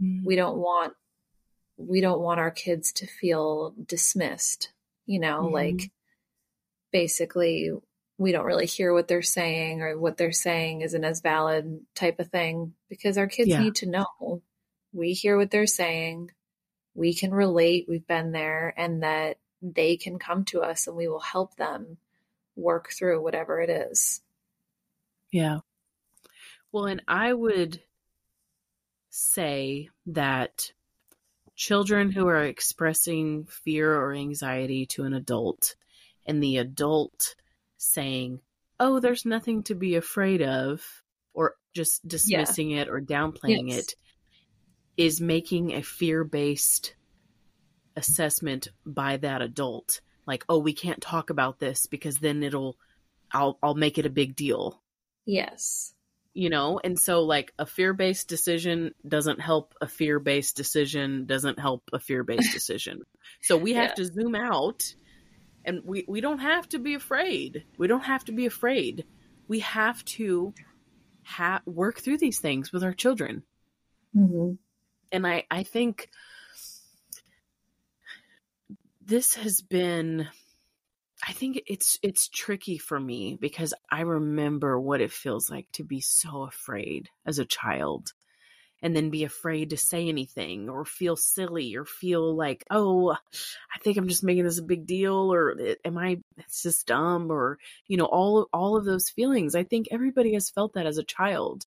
Mm-hmm. 0.01 0.25
We 0.25 0.35
don't 0.35 0.57
want 0.57 0.93
we 1.77 2.01
don't 2.01 2.21
want 2.21 2.39
our 2.39 2.49
kids 2.49 2.91
to 2.91 3.05
feel 3.05 3.75
dismissed, 3.85 4.71
you 5.05 5.19
know, 5.19 5.43
mm-hmm. 5.43 5.53
like 5.53 5.91
basically 6.91 7.71
we 8.17 8.31
don't 8.31 8.45
really 8.45 8.65
hear 8.65 8.93
what 8.93 9.07
they're 9.07 9.21
saying 9.21 9.81
or 9.81 9.97
what 9.97 10.17
they're 10.17 10.31
saying 10.31 10.81
isn't 10.81 11.03
as 11.03 11.21
valid 11.21 11.81
type 11.95 12.19
of 12.19 12.29
thing 12.29 12.73
because 12.89 13.17
our 13.17 13.27
kids 13.27 13.49
yeah. 13.49 13.61
need 13.61 13.75
to 13.75 13.89
know. 13.89 14.41
We 14.91 15.13
hear 15.13 15.37
what 15.37 15.51
they're 15.51 15.67
saying. 15.67 16.31
We 16.95 17.13
can 17.13 17.31
relate. 17.31 17.85
We've 17.87 18.07
been 18.07 18.31
there 18.31 18.73
and 18.75 19.03
that 19.03 19.37
they 19.61 19.97
can 19.97 20.17
come 20.17 20.45
to 20.45 20.61
us 20.61 20.87
and 20.87 20.95
we 20.95 21.07
will 21.07 21.19
help 21.19 21.55
them 21.55 21.97
work 22.55 22.89
through 22.91 23.21
whatever 23.21 23.61
it 23.61 23.69
is. 23.69 24.21
Yeah. 25.31 25.59
Well 26.71 26.85
and 26.85 27.01
i 27.07 27.31
would 27.31 27.81
say 29.09 29.89
that 30.05 30.71
children 31.55 32.11
who 32.11 32.27
are 32.27 32.43
expressing 32.43 33.45
fear 33.45 33.95
or 33.95 34.13
anxiety 34.13 34.85
to 34.85 35.03
an 35.03 35.13
adult 35.13 35.75
and 36.25 36.41
the 36.43 36.57
adult 36.57 37.35
saying, 37.77 38.41
"Oh, 38.79 38.99
there's 38.99 39.25
nothing 39.25 39.63
to 39.63 39.75
be 39.75 39.95
afraid 39.95 40.41
of," 40.41 40.83
or 41.33 41.55
just 41.73 42.07
dismissing 42.07 42.71
yeah. 42.71 42.81
it 42.81 42.89
or 42.89 43.01
downplaying 43.01 43.69
yes. 43.69 43.79
it, 43.79 43.95
is 44.97 45.21
making 45.21 45.73
a 45.73 45.83
fear-based 45.83 46.95
assessment 47.95 48.67
by 48.85 49.17
that 49.17 49.41
adult. 49.41 50.01
Like, 50.25 50.45
"Oh, 50.49 50.59
we 50.59 50.73
can't 50.73 51.01
talk 51.01 51.29
about 51.29 51.59
this 51.59 51.85
because 51.87 52.17
then 52.17 52.43
it'll 52.43 52.77
I'll 53.31 53.57
I'll 53.63 53.75
make 53.75 53.97
it 53.97 54.05
a 54.05 54.11
big 54.11 54.35
deal." 54.35 54.81
Yes 55.25 55.93
you 56.37 56.51
know 56.51 56.79
and 56.83 56.99
so 56.99 57.23
like 57.23 57.51
a 57.57 57.65
fear-based 57.65 58.29
decision 58.29 58.93
doesn't 59.05 59.41
help 59.41 59.73
a 59.81 59.87
fear-based 59.87 60.55
decision 60.55 61.25
doesn't 61.25 61.57
help 61.57 61.89
a 61.91 61.99
fear-based 61.99 62.53
decision 62.53 63.01
so 63.41 63.57
we 63.57 63.73
have 63.73 63.89
yeah. 63.89 63.93
to 63.95 64.05
zoom 64.05 64.35
out 64.35 64.93
and 65.67 65.81
we 65.83 66.05
we 66.07 66.21
don't 66.21 66.39
have 66.39 66.67
to 66.69 66.79
be 66.79 66.95
afraid. 66.95 67.65
We 67.77 67.87
don't 67.87 68.05
have 68.05 68.25
to 68.25 68.31
be 68.31 68.47
afraid. 68.47 69.05
We 69.47 69.59
have 69.59 70.03
to 70.05 70.53
ha- 71.23 71.61
work 71.65 71.99
through 71.99 72.17
these 72.17 72.39
things 72.39 72.71
with 72.73 72.83
our 72.83 72.93
children. 72.93 73.43
Mm-hmm. 74.15 74.53
and 75.11 75.27
i 75.27 75.43
i 75.51 75.63
think 75.63 76.09
this 79.05 79.35
has 79.35 79.61
been 79.61 80.27
I 81.27 81.33
think 81.33 81.63
it's 81.65 81.97
it's 82.03 82.27
tricky 82.29 82.77
for 82.77 82.99
me 82.99 83.37
because 83.39 83.73
I 83.91 84.01
remember 84.01 84.79
what 84.79 85.01
it 85.01 85.11
feels 85.11 85.49
like 85.49 85.67
to 85.73 85.83
be 85.83 85.99
so 85.99 86.43
afraid 86.43 87.09
as 87.25 87.39
a 87.39 87.45
child 87.45 88.13
and 88.81 88.95
then 88.95 89.09
be 89.09 89.23
afraid 89.23 89.71
to 89.71 89.77
say 89.77 90.07
anything 90.07 90.69
or 90.69 90.85
feel 90.85 91.15
silly 91.15 91.75
or 91.75 91.85
feel 91.85 92.35
like, 92.35 92.63
oh, 92.69 93.11
I 93.11 93.79
think 93.83 93.97
I'm 93.97 94.07
just 94.07 94.23
making 94.23 94.43
this 94.43 94.59
a 94.59 94.63
big 94.63 94.85
deal 94.85 95.33
or 95.33 95.55
eh, 95.59 95.75
am 95.83 95.97
I 95.97 96.19
it's 96.37 96.63
just 96.63 96.87
dumb 96.87 97.31
or 97.31 97.57
you 97.87 97.97
know 97.97 98.05
all 98.05 98.47
all 98.53 98.77
of 98.77 98.85
those 98.85 99.09
feelings. 99.09 99.55
I 99.55 99.63
think 99.63 99.87
everybody 99.91 100.33
has 100.33 100.49
felt 100.49 100.73
that 100.73 100.85
as 100.85 100.97
a 100.97 101.03
child. 101.03 101.65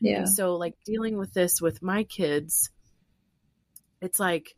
Yeah. 0.00 0.18
And 0.18 0.28
so 0.28 0.56
like 0.56 0.74
dealing 0.84 1.16
with 1.16 1.32
this 1.32 1.60
with 1.60 1.82
my 1.82 2.04
kids 2.04 2.70
it's 4.02 4.18
like 4.18 4.54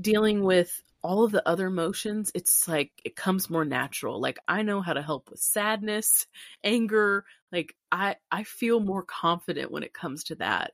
dealing 0.00 0.42
with 0.42 0.82
all 1.02 1.24
of 1.24 1.32
the 1.32 1.46
other 1.46 1.66
emotions, 1.66 2.32
it's 2.34 2.66
like 2.66 2.90
it 3.04 3.14
comes 3.16 3.50
more 3.50 3.64
natural. 3.64 4.20
Like 4.20 4.38
I 4.48 4.62
know 4.62 4.80
how 4.80 4.92
to 4.94 5.02
help 5.02 5.30
with 5.30 5.40
sadness, 5.40 6.26
anger, 6.64 7.24
like 7.52 7.74
I 7.92 8.16
I 8.30 8.44
feel 8.44 8.80
more 8.80 9.02
confident 9.02 9.70
when 9.70 9.82
it 9.82 9.92
comes 9.92 10.24
to 10.24 10.36
that. 10.36 10.72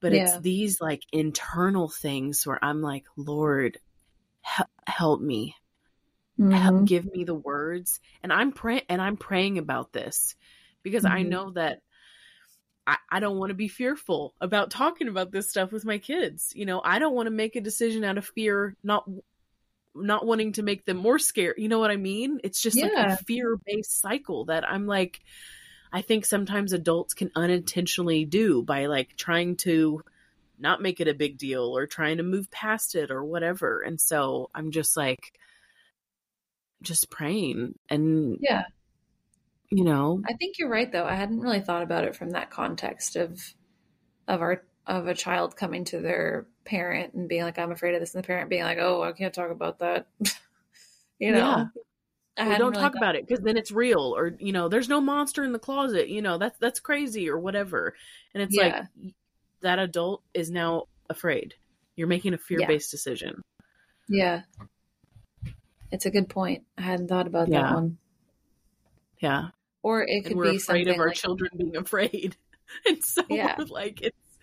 But 0.00 0.12
yeah. 0.12 0.24
it's 0.24 0.40
these 0.40 0.80
like 0.80 1.02
internal 1.12 1.88
things 1.88 2.46
where 2.46 2.62
I'm 2.62 2.82
like, 2.82 3.04
Lord, 3.16 3.78
help 4.86 5.20
me. 5.20 5.56
Mm-hmm. 6.38 6.52
Help, 6.52 6.84
give 6.84 7.04
me 7.04 7.24
the 7.24 7.34
words. 7.34 8.00
And 8.22 8.32
I'm 8.32 8.52
praying 8.52 8.82
and 8.88 9.02
I'm 9.02 9.16
praying 9.16 9.58
about 9.58 9.92
this 9.92 10.36
because 10.82 11.02
mm-hmm. 11.02 11.14
I 11.14 11.22
know 11.22 11.50
that 11.52 11.80
I, 12.86 12.96
I 13.10 13.20
don't 13.20 13.38
want 13.38 13.50
to 13.50 13.54
be 13.54 13.68
fearful 13.68 14.34
about 14.40 14.70
talking 14.70 15.08
about 15.08 15.32
this 15.32 15.50
stuff 15.50 15.72
with 15.72 15.84
my 15.84 15.98
kids. 15.98 16.52
You 16.54 16.64
know, 16.64 16.80
I 16.82 16.98
don't 16.98 17.14
want 17.14 17.26
to 17.26 17.32
make 17.32 17.56
a 17.56 17.60
decision 17.60 18.04
out 18.04 18.18
of 18.18 18.24
fear, 18.24 18.76
not 18.82 19.08
not 19.94 20.24
wanting 20.24 20.52
to 20.52 20.62
make 20.62 20.84
them 20.84 20.96
more 20.96 21.18
scared. 21.18 21.56
You 21.58 21.68
know 21.68 21.80
what 21.80 21.90
I 21.90 21.96
mean? 21.96 22.38
It's 22.44 22.62
just 22.62 22.76
yeah. 22.76 22.86
like 22.86 23.08
a 23.08 23.16
fear 23.24 23.58
based 23.66 24.00
cycle 24.00 24.46
that 24.46 24.68
I'm 24.68 24.86
like, 24.86 25.20
I 25.92 26.02
think 26.02 26.26
sometimes 26.26 26.72
adults 26.72 27.14
can 27.14 27.30
unintentionally 27.34 28.24
do 28.24 28.62
by 28.62 28.86
like 28.86 29.16
trying 29.16 29.56
to 29.58 30.02
not 30.58 30.82
make 30.82 31.00
it 31.00 31.08
a 31.08 31.14
big 31.14 31.38
deal 31.38 31.76
or 31.76 31.86
trying 31.86 32.16
to 32.16 32.22
move 32.22 32.50
past 32.50 32.94
it 32.94 33.10
or 33.10 33.24
whatever. 33.24 33.80
And 33.82 34.00
so 34.00 34.50
I'm 34.54 34.70
just 34.70 34.96
like, 34.96 35.38
just 36.80 37.10
praying 37.10 37.74
and 37.90 38.38
yeah 38.40 38.62
you 39.68 39.82
know 39.82 40.22
i 40.28 40.32
think 40.34 40.60
you're 40.60 40.68
right 40.68 40.92
though 40.92 41.04
i 41.04 41.16
hadn't 41.16 41.40
really 41.40 41.58
thought 41.58 41.82
about 41.82 42.04
it 42.04 42.14
from 42.14 42.30
that 42.30 42.50
context 42.50 43.16
of 43.16 43.52
of 44.28 44.40
our 44.42 44.62
of 44.88 45.06
a 45.06 45.14
child 45.14 45.54
coming 45.54 45.84
to 45.84 46.00
their 46.00 46.46
parent 46.64 47.12
and 47.14 47.28
being 47.28 47.42
like, 47.42 47.58
I'm 47.58 47.70
afraid 47.70 47.94
of 47.94 48.00
this, 48.00 48.14
and 48.14 48.24
the 48.24 48.26
parent 48.26 48.50
being 48.50 48.64
like, 48.64 48.78
Oh, 48.78 49.02
I 49.02 49.12
can't 49.12 49.34
talk 49.34 49.50
about 49.50 49.80
that. 49.80 50.06
you 51.18 51.32
know, 51.32 51.38
yeah. 51.38 51.64
Don't 52.44 52.70
really 52.70 52.82
talk 52.82 52.94
about 52.94 53.16
it 53.16 53.26
because 53.26 53.42
then 53.42 53.56
it's 53.56 53.70
real, 53.70 54.14
or 54.16 54.34
you 54.38 54.52
know, 54.52 54.68
there's 54.68 54.88
no 54.88 55.00
monster 55.00 55.44
in 55.44 55.52
the 55.52 55.58
closet. 55.58 56.08
You 56.08 56.22
know, 56.22 56.38
that's 56.38 56.58
that's 56.58 56.80
crazy 56.80 57.28
or 57.28 57.38
whatever. 57.38 57.94
And 58.34 58.42
it's 58.42 58.56
yeah. 58.56 58.86
like 59.02 59.14
that 59.62 59.78
adult 59.78 60.22
is 60.34 60.50
now 60.50 60.84
afraid. 61.10 61.54
You're 61.96 62.08
making 62.08 62.34
a 62.34 62.38
fear 62.38 62.60
based 62.66 62.92
yeah. 62.92 62.96
decision. 62.96 63.42
Yeah, 64.08 64.42
it's 65.90 66.06
a 66.06 66.10
good 66.10 66.28
point. 66.28 66.64
I 66.76 66.82
hadn't 66.82 67.08
thought 67.08 67.26
about 67.26 67.50
that 67.50 67.74
one. 67.74 67.98
Yeah, 69.20 69.48
or 69.82 70.02
it 70.02 70.24
could 70.24 70.40
be 70.40 70.56
afraid 70.56 70.88
of 70.88 70.98
our 70.98 71.08
like... 71.08 71.16
children 71.16 71.50
being 71.56 71.76
afraid. 71.76 72.36
and 72.86 73.02
so 73.02 73.22
yeah. 73.28 73.56
like 73.68 74.02
it's 74.02 74.38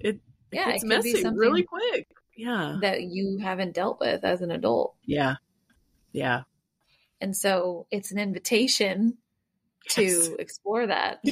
it 0.00 0.20
yeah, 0.50 0.70
it's 0.70 0.84
it 0.84 0.86
messy 0.86 1.24
really 1.28 1.62
quick. 1.62 2.08
Yeah. 2.36 2.78
That 2.80 3.02
you 3.02 3.38
haven't 3.38 3.74
dealt 3.74 4.00
with 4.00 4.24
as 4.24 4.42
an 4.42 4.50
adult. 4.50 4.94
Yeah. 5.04 5.36
Yeah. 6.12 6.42
And 7.22 7.36
so 7.36 7.86
it's 7.90 8.12
an 8.12 8.18
invitation 8.18 9.18
yes. 9.96 10.28
to 10.28 10.36
explore 10.38 10.86
that. 10.86 11.24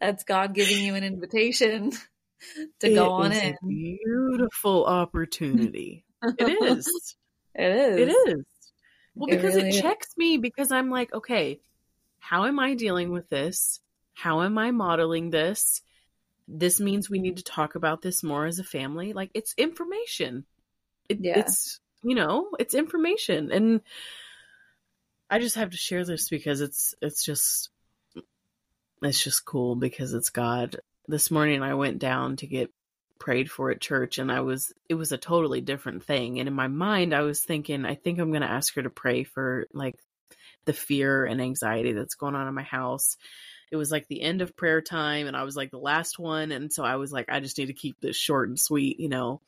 That's 0.00 0.24
God 0.24 0.54
giving 0.54 0.84
you 0.84 0.94
an 0.94 1.04
invitation 1.04 1.92
to 2.80 2.90
it 2.90 2.94
go 2.94 3.12
on 3.12 3.32
in. 3.32 3.56
beautiful 3.66 4.84
opportunity. 4.84 6.04
it 6.22 6.62
is. 6.62 7.16
It 7.52 7.72
is. 7.72 7.96
It 7.96 8.08
is. 8.08 8.44
Well, 9.16 9.28
it 9.28 9.36
because 9.36 9.56
really 9.56 9.70
it 9.70 9.82
checks 9.82 10.06
is. 10.06 10.16
me 10.16 10.36
because 10.36 10.70
I'm 10.70 10.88
like, 10.88 11.12
okay, 11.12 11.58
how 12.20 12.44
am 12.44 12.60
I 12.60 12.74
dealing 12.74 13.10
with 13.10 13.28
this? 13.28 13.80
How 14.14 14.42
am 14.42 14.56
I 14.56 14.70
modeling 14.70 15.30
this? 15.30 15.82
this 16.50 16.80
means 16.80 17.08
we 17.08 17.20
need 17.20 17.36
to 17.36 17.44
talk 17.44 17.74
about 17.76 18.02
this 18.02 18.22
more 18.22 18.46
as 18.46 18.58
a 18.58 18.64
family. 18.64 19.12
Like 19.12 19.30
it's 19.34 19.54
information. 19.56 20.44
It, 21.08 21.18
yeah. 21.20 21.38
It's, 21.38 21.80
you 22.02 22.14
know, 22.14 22.48
it's 22.58 22.74
information. 22.74 23.52
And 23.52 23.80
I 25.30 25.38
just 25.38 25.56
have 25.56 25.70
to 25.70 25.76
share 25.76 26.04
this 26.04 26.28
because 26.28 26.60
it's, 26.60 26.94
it's 27.00 27.24
just, 27.24 27.70
it's 29.02 29.22
just 29.22 29.44
cool 29.44 29.76
because 29.76 30.12
it's 30.12 30.30
God. 30.30 30.76
This 31.06 31.30
morning 31.30 31.62
I 31.62 31.74
went 31.74 31.98
down 31.98 32.36
to 32.36 32.46
get 32.46 32.70
prayed 33.18 33.50
for 33.50 33.70
at 33.70 33.80
church 33.80 34.18
and 34.18 34.30
I 34.30 34.40
was, 34.40 34.72
it 34.88 34.94
was 34.94 35.12
a 35.12 35.18
totally 35.18 35.60
different 35.60 36.04
thing. 36.04 36.40
And 36.40 36.48
in 36.48 36.54
my 36.54 36.68
mind, 36.68 37.14
I 37.14 37.20
was 37.20 37.40
thinking, 37.40 37.84
I 37.84 37.94
think 37.94 38.18
I'm 38.18 38.30
going 38.30 38.42
to 38.42 38.50
ask 38.50 38.74
her 38.74 38.82
to 38.82 38.90
pray 38.90 39.24
for 39.24 39.66
like 39.72 39.94
the 40.64 40.72
fear 40.72 41.24
and 41.24 41.40
anxiety 41.40 41.92
that's 41.92 42.16
going 42.16 42.34
on 42.34 42.48
in 42.48 42.54
my 42.54 42.62
house 42.62 43.16
it 43.70 43.76
was 43.76 43.90
like 43.90 44.08
the 44.08 44.20
end 44.20 44.42
of 44.42 44.56
prayer 44.56 44.80
time 44.80 45.26
and 45.26 45.36
I 45.36 45.44
was 45.44 45.56
like 45.56 45.70
the 45.70 45.78
last 45.78 46.18
one. 46.18 46.50
And 46.50 46.72
so 46.72 46.84
I 46.84 46.96
was 46.96 47.12
like, 47.12 47.26
I 47.28 47.40
just 47.40 47.56
need 47.56 47.66
to 47.66 47.72
keep 47.72 48.00
this 48.00 48.16
short 48.16 48.48
and 48.48 48.58
sweet, 48.58 48.98
you 48.98 49.08
know. 49.08 49.40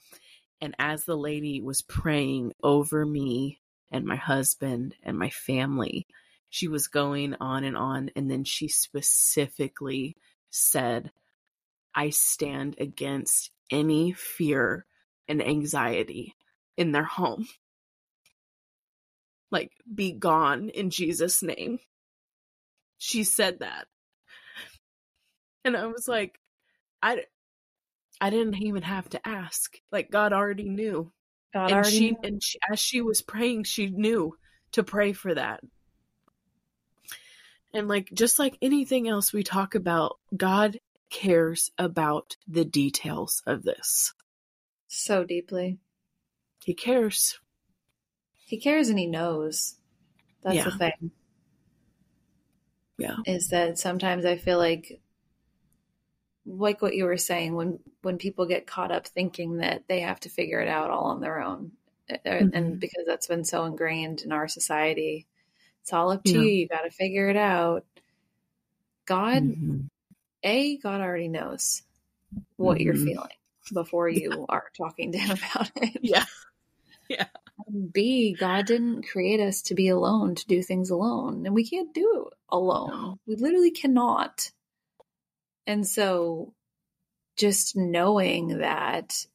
And 0.60 0.76
as 0.78 1.04
the 1.04 1.16
lady 1.16 1.60
was 1.60 1.82
praying 1.82 2.52
over 2.62 3.04
me 3.04 3.60
and 3.92 4.04
my 4.04 4.16
husband 4.16 4.96
and 5.04 5.18
my 5.18 5.30
family, 5.30 6.06
she 6.50 6.68
was 6.68 6.88
going 6.88 7.36
on 7.40 7.64
and 7.64 7.76
on. 7.76 8.10
And 8.16 8.30
then 8.30 8.44
she 8.44 8.68
specifically 8.68 10.16
said, 10.50 11.12
I 11.94 12.10
stand 12.10 12.76
against 12.80 13.50
any 13.70 14.12
fear 14.12 14.86
and 15.28 15.46
anxiety 15.46 16.34
in 16.76 16.92
their 16.92 17.04
home. 17.04 17.46
Like, 19.50 19.70
be 19.94 20.12
gone 20.12 20.70
in 20.70 20.90
Jesus' 20.90 21.42
name. 21.42 21.78
She 22.98 23.24
said 23.24 23.60
that 23.60 23.86
and 25.64 25.76
I 25.76 25.86
was 25.86 26.08
like, 26.08 26.38
I, 27.02 27.24
I 28.20 28.30
didn't 28.30 28.62
even 28.62 28.82
have 28.82 29.08
to 29.10 29.28
ask. 29.28 29.76
Like 29.90 30.10
God 30.10 30.32
already 30.32 30.68
knew. 30.68 31.12
God 31.52 31.66
and 31.66 31.74
already 31.74 31.98
she 31.98 32.16
and 32.22 32.42
she, 32.42 32.58
as 32.70 32.80
she 32.80 33.00
was 33.00 33.22
praying, 33.22 33.64
she 33.64 33.88
knew 33.88 34.36
to 34.72 34.82
pray 34.82 35.12
for 35.12 35.34
that. 35.34 35.60
And 37.74 37.88
like 37.88 38.10
just 38.12 38.38
like 38.38 38.56
anything 38.60 39.08
else 39.08 39.32
we 39.32 39.42
talk 39.42 39.74
about, 39.74 40.18
God 40.36 40.78
cares 41.10 41.70
about 41.78 42.36
the 42.48 42.64
details 42.64 43.42
of 43.46 43.62
this. 43.62 44.14
So 44.88 45.24
deeply. 45.24 45.78
He 46.64 46.74
cares. 46.74 47.38
He 48.46 48.58
cares 48.58 48.88
and 48.88 48.98
he 48.98 49.06
knows. 49.06 49.76
That's 50.42 50.56
yeah. 50.56 50.64
the 50.64 50.70
thing. 50.72 51.10
Yeah. 52.98 53.16
Is 53.26 53.48
that 53.48 53.78
sometimes 53.78 54.24
I 54.24 54.36
feel 54.36 54.58
like 54.58 55.00
like 56.58 56.82
what 56.82 56.94
you 56.94 57.04
were 57.04 57.16
saying 57.16 57.54
when 57.54 57.78
when 58.02 58.18
people 58.18 58.46
get 58.46 58.66
caught 58.66 58.92
up 58.92 59.06
thinking 59.06 59.58
that 59.58 59.84
they 59.88 60.00
have 60.00 60.20
to 60.20 60.28
figure 60.28 60.60
it 60.60 60.68
out 60.68 60.90
all 60.90 61.04
on 61.04 61.20
their 61.20 61.40
own 61.40 61.72
uh, 62.10 62.16
uh, 62.26 62.30
mm-hmm. 62.30 62.56
and 62.56 62.80
because 62.80 63.04
that's 63.06 63.26
been 63.26 63.44
so 63.44 63.64
ingrained 63.64 64.22
in 64.22 64.32
our 64.32 64.48
society 64.48 65.26
it's 65.80 65.92
all 65.92 66.12
up 66.12 66.22
to 66.24 66.32
yeah. 66.32 66.40
you 66.40 66.48
you 66.48 66.68
got 66.68 66.82
to 66.82 66.90
figure 66.90 67.28
it 67.28 67.36
out 67.36 67.84
god 69.06 69.42
mm-hmm. 69.42 69.80
a 70.42 70.76
god 70.78 71.00
already 71.00 71.28
knows 71.28 71.82
what 72.56 72.76
mm-hmm. 72.76 72.84
you're 72.84 72.94
feeling 72.96 73.28
before 73.72 74.08
you 74.08 74.30
yeah. 74.30 74.44
are 74.48 74.70
talking 74.76 75.12
to 75.12 75.18
him 75.18 75.36
about 75.36 75.70
it 75.76 75.98
yeah 76.02 76.24
yeah 77.08 77.26
B, 77.92 78.36
God 78.38 78.66
didn't 78.66 79.08
create 79.08 79.40
us 79.40 79.62
to 79.62 79.74
be 79.74 79.88
alone, 79.88 80.34
to 80.34 80.46
do 80.46 80.62
things 80.62 80.90
alone. 80.90 81.46
And 81.46 81.54
we 81.54 81.66
can't 81.66 81.94
do 81.94 82.26
it 82.26 82.38
alone. 82.50 82.90
No. 82.90 83.18
We 83.26 83.36
literally 83.36 83.70
cannot. 83.70 84.50
And 85.66 85.86
so 85.86 86.54
just 87.36 87.76
knowing 87.76 88.58
that 88.58 89.26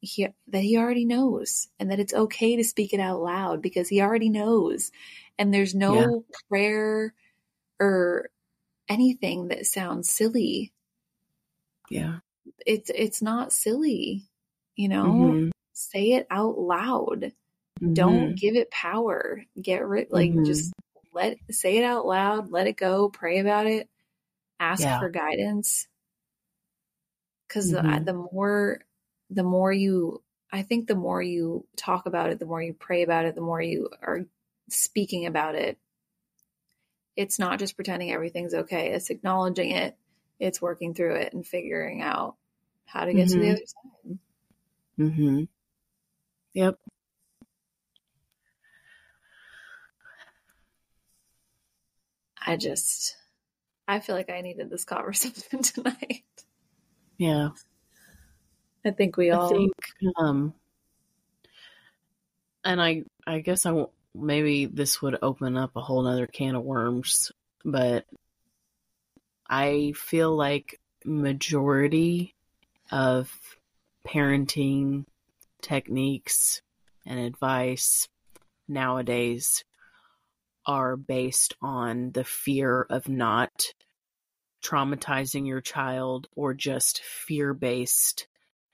he 0.00 0.28
that 0.48 0.62
he 0.62 0.78
already 0.78 1.04
knows 1.04 1.68
and 1.78 1.90
that 1.90 2.00
it's 2.00 2.14
okay 2.14 2.56
to 2.56 2.64
speak 2.64 2.94
it 2.94 3.00
out 3.00 3.20
loud 3.20 3.60
because 3.60 3.88
he 3.88 4.00
already 4.00 4.30
knows. 4.30 4.90
And 5.38 5.52
there's 5.52 5.74
no 5.74 5.94
Yeah. 5.94 6.38
prayer 6.48 7.14
or 7.78 8.30
anything 8.88 9.48
that 9.48 9.66
sounds 9.66 10.10
silly. 10.10 10.72
Yeah. 11.90 12.18
It's 12.66 12.90
it's 12.94 13.20
not 13.22 13.52
silly. 13.52 14.24
You 14.76 14.88
know? 14.88 15.12
Mhm. 15.12 15.50
Say 15.72 16.12
it 16.12 16.26
out 16.30 16.58
loud. 16.58 17.32
Mhm. 17.80 17.94
don't 17.94 18.34
give 18.34 18.56
it 18.56 18.70
power 18.70 19.42
get 19.60 19.86
rid 19.86 20.10
like 20.10 20.30
Mhm. 20.30 20.44
just 20.44 20.72
let 21.14 21.38
say 21.50 21.78
it 21.78 21.84
out 21.84 22.04
loud 22.06 22.50
let 22.50 22.66
it 22.66 22.76
go 22.76 23.08
pray 23.08 23.38
about 23.38 23.66
it 23.66 23.88
ask 24.60 24.82
Yeah. 24.82 24.98
for 24.98 25.10
guidance 25.10 25.88
because 27.48 27.70
Mhm. 27.72 27.98
the, 28.00 28.04
the 28.04 28.12
more 28.32 28.80
the 29.30 29.42
more 29.42 29.72
you 29.72 30.22
i 30.52 30.62
think 30.62 30.86
the 30.86 30.94
more 30.94 31.22
you 31.22 31.66
talk 31.76 32.06
about 32.06 32.30
it 32.30 32.38
the 32.38 32.46
more 32.46 32.62
you 32.62 32.72
pray 32.74 33.02
about 33.02 33.24
it 33.24 33.34
the 33.34 33.40
more 33.40 33.60
you 33.60 33.88
are 34.02 34.26
speaking 34.68 35.26
about 35.26 35.54
it 35.54 35.78
it's 37.16 37.38
not 37.38 37.58
just 37.58 37.76
pretending 37.76 38.12
everything's 38.12 38.54
okay 38.54 38.92
it's 38.92 39.10
acknowledging 39.10 39.70
it 39.70 39.96
it's 40.38 40.62
working 40.62 40.94
through 40.94 41.16
it 41.16 41.32
and 41.32 41.46
figuring 41.46 42.02
out 42.02 42.36
how 42.86 43.04
to 43.04 43.14
get 43.14 43.28
to 43.28 43.38
the 43.40 43.48
Mhm. 43.48 43.50
other 43.50 43.66
side 43.66 44.18
mm-hmm 44.98 45.44
Yep. 46.54 46.80
i 52.46 52.56
just 52.56 53.16
i 53.90 54.00
feel 54.00 54.14
like 54.16 54.30
i 54.30 54.40
needed 54.40 54.70
this 54.70 54.84
conversation 54.84 55.62
tonight 55.62 56.24
Yeah. 57.18 57.50
I 58.82 58.92
think 58.92 59.18
we 59.18 59.30
I 59.30 59.36
all. 59.36 59.48
think 59.48 59.72
um 60.16 60.54
and 62.64 62.80
I 62.80 63.04
I 63.26 63.40
guess 63.40 63.66
I 63.66 63.72
won't 63.72 63.90
maybe 64.14 64.66
this 64.66 65.00
would 65.02 65.18
open 65.22 65.56
up 65.56 65.76
a 65.76 65.80
whole 65.80 66.02
nother 66.02 66.26
can 66.26 66.54
of 66.54 66.64
worms, 66.64 67.30
but 67.64 68.06
I 69.48 69.92
feel 69.96 70.34
like 70.34 70.80
majority 71.04 72.34
of 72.90 73.32
parenting 74.06 75.04
techniques 75.62 76.62
and 77.06 77.18
advice 77.20 78.08
nowadays 78.68 79.64
are 80.66 80.96
based 80.96 81.54
on 81.60 82.12
the 82.12 82.24
fear 82.24 82.86
of 82.88 83.08
not 83.08 83.50
traumatizing 84.62 85.46
your 85.46 85.60
child 85.60 86.28
or 86.34 86.54
just 86.54 87.02
fear 87.02 87.54
based 87.54 88.26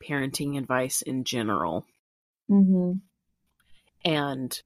parenting 0.03 0.59
advice 0.59 1.03
in 1.03 1.25
general. 1.25 1.87
Mhm. 2.51 3.01
And 4.05 4.63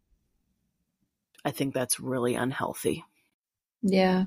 I 1.44 1.50
think 1.50 1.74
that's 1.74 2.00
really 2.00 2.34
unhealthy. 2.34 3.04
Yeah. 3.82 4.26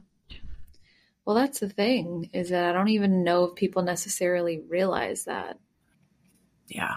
Well, 1.26 1.36
that's 1.36 1.60
the 1.60 1.70
thing 1.70 2.30
is 2.34 2.50
that 2.50 2.70
I 2.70 2.74
don't 2.74 2.90
even 2.90 3.24
know 3.24 3.46
if 3.46 3.56
people 3.56 3.84
necessarily 3.84 4.60
realize 4.60 5.26
that. 5.26 5.60
Yeah. 6.68 6.96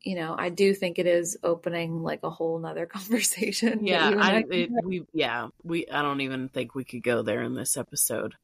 You 0.00 0.16
know, 0.16 0.34
I 0.36 0.48
do 0.48 0.74
think 0.74 0.98
it 0.98 1.06
is 1.06 1.36
opening 1.42 2.02
like 2.02 2.20
a 2.22 2.30
whole 2.30 2.58
nother 2.58 2.86
conversation. 2.86 3.86
Yeah. 3.86 4.08
and 4.08 4.20
I, 4.22 4.44
it, 4.50 4.70
we, 4.82 5.04
yeah, 5.12 5.48
we, 5.62 5.86
I 5.88 6.02
don't 6.02 6.22
even 6.22 6.48
think 6.48 6.74
we 6.74 6.84
could 6.84 7.02
go 7.02 7.22
there 7.22 7.42
in 7.42 7.54
this 7.54 7.76
episode. 7.76 8.34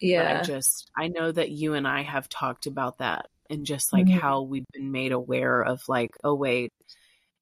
Yeah. 0.00 0.40
I 0.40 0.46
just, 0.46 0.90
I 0.96 1.08
know 1.08 1.30
that 1.32 1.50
you 1.50 1.74
and 1.74 1.86
I 1.86 2.02
have 2.02 2.28
talked 2.28 2.66
about 2.66 2.98
that 2.98 3.28
and 3.50 3.66
just 3.66 3.92
like 3.92 4.06
Mhm. 4.06 4.20
how 4.20 4.42
we've 4.42 4.66
been 4.72 4.92
made 4.92 5.12
aware 5.12 5.62
of 5.62 5.82
like, 5.88 6.10
oh, 6.24 6.34
wait, 6.34 6.72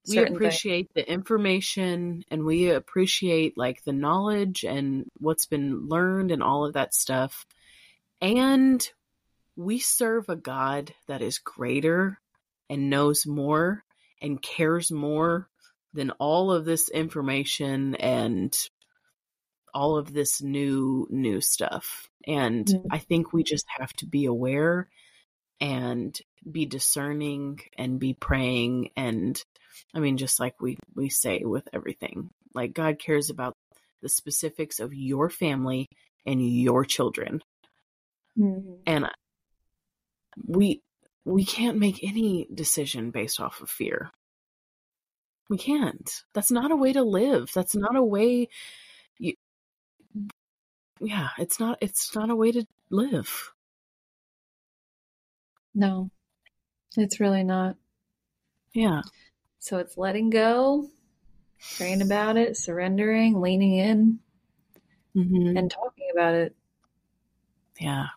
we 0.07 0.15
Certain 0.15 0.33
things. 0.33 0.45
appreciate 0.45 0.87
the 0.95 1.09
information 1.09 2.23
and 2.31 2.45
we 2.45 2.69
appreciate 2.69 3.57
like 3.57 3.83
the 3.83 3.91
knowledge 3.93 4.63
and 4.63 5.05
what's 5.19 5.45
been 5.45 5.87
learned 5.87 6.31
and 6.31 6.41
all 6.41 6.65
of 6.65 6.73
that 6.73 6.93
stuff. 6.93 7.45
And 8.21 8.87
we 9.55 9.79
serve 9.79 10.29
a 10.29 10.35
God 10.35 10.93
that 11.07 11.21
is 11.21 11.39
greater 11.39 12.19
and 12.69 12.89
knows 12.89 13.25
more 13.25 13.83
and 14.21 14.41
cares 14.41 14.91
more 14.91 15.49
than 15.93 16.11
all 16.11 16.51
of 16.51 16.63
this 16.65 16.89
information 16.89 17.95
and 17.95 18.55
all 19.73 19.97
of 19.97 20.13
this 20.13 20.41
new 20.41 21.07
new 21.09 21.41
stuff. 21.41 22.09
And 22.25 22.67
Mhm. 22.67 22.85
I 22.91 22.99
think 22.99 23.33
we 23.33 23.43
just 23.43 23.65
have 23.79 23.93
to 23.93 24.05
be 24.05 24.25
aware 24.25 24.89
and 25.61 26.17
be 26.49 26.65
discerning 26.65 27.59
and 27.77 27.99
be 27.99 28.13
praying 28.13 28.91
and 28.95 29.41
I 29.93 29.99
mean 29.99 30.17
just 30.17 30.39
like 30.39 30.61
we 30.61 30.77
we 30.95 31.09
say 31.09 31.41
with 31.43 31.67
everything. 31.73 32.29
Like 32.53 32.73
God 32.73 32.99
cares 32.99 33.29
about 33.29 33.53
the 34.01 34.09
specifics 34.09 34.79
of 34.79 34.93
your 34.93 35.29
family 35.29 35.87
and 36.25 36.41
your 36.41 36.85
children. 36.85 37.41
Mhm. 38.35 38.87
And 38.87 39.07
we 40.47 40.81
we 41.25 41.43
can't 41.45 41.77
make 41.77 42.03
any 42.03 42.47
decision 42.53 43.11
based 43.11 43.39
off 43.39 43.61
of 43.61 43.69
fear. 43.69 44.11
We 45.49 45.57
can't. 45.57 46.09
That's 46.33 46.51
not 46.51 46.71
a 46.71 46.75
way 46.75 46.93
to 46.93 47.03
live. 47.03 47.51
That's 47.53 47.75
not 47.75 47.95
a 47.95 48.03
way 48.03 48.47
you 49.19 49.33
Yeah, 50.99 51.29
it's 51.37 51.59
not 51.59 51.77
it's 51.81 52.15
not 52.15 52.29
a 52.29 52.35
way 52.35 52.51
to 52.51 52.65
live. 52.89 53.53
No, 55.73 56.09
it's 56.95 57.19
really 57.19 57.43
not. 57.43 57.75
Yeah. 58.73 59.01
So 59.59 59.77
it's 59.77 59.97
letting 59.97 60.29
go, 60.29 60.89
praying 61.77 62.01
about 62.01 62.37
it, 62.37 62.57
surrendering, 62.57 63.39
leaning 63.41 63.75
in, 63.75 64.19
Mhm. 65.15 65.57
and 65.57 65.69
talking 65.69 66.09
about 66.11 66.33
it. 66.35 66.55
Yeah. 67.79 68.07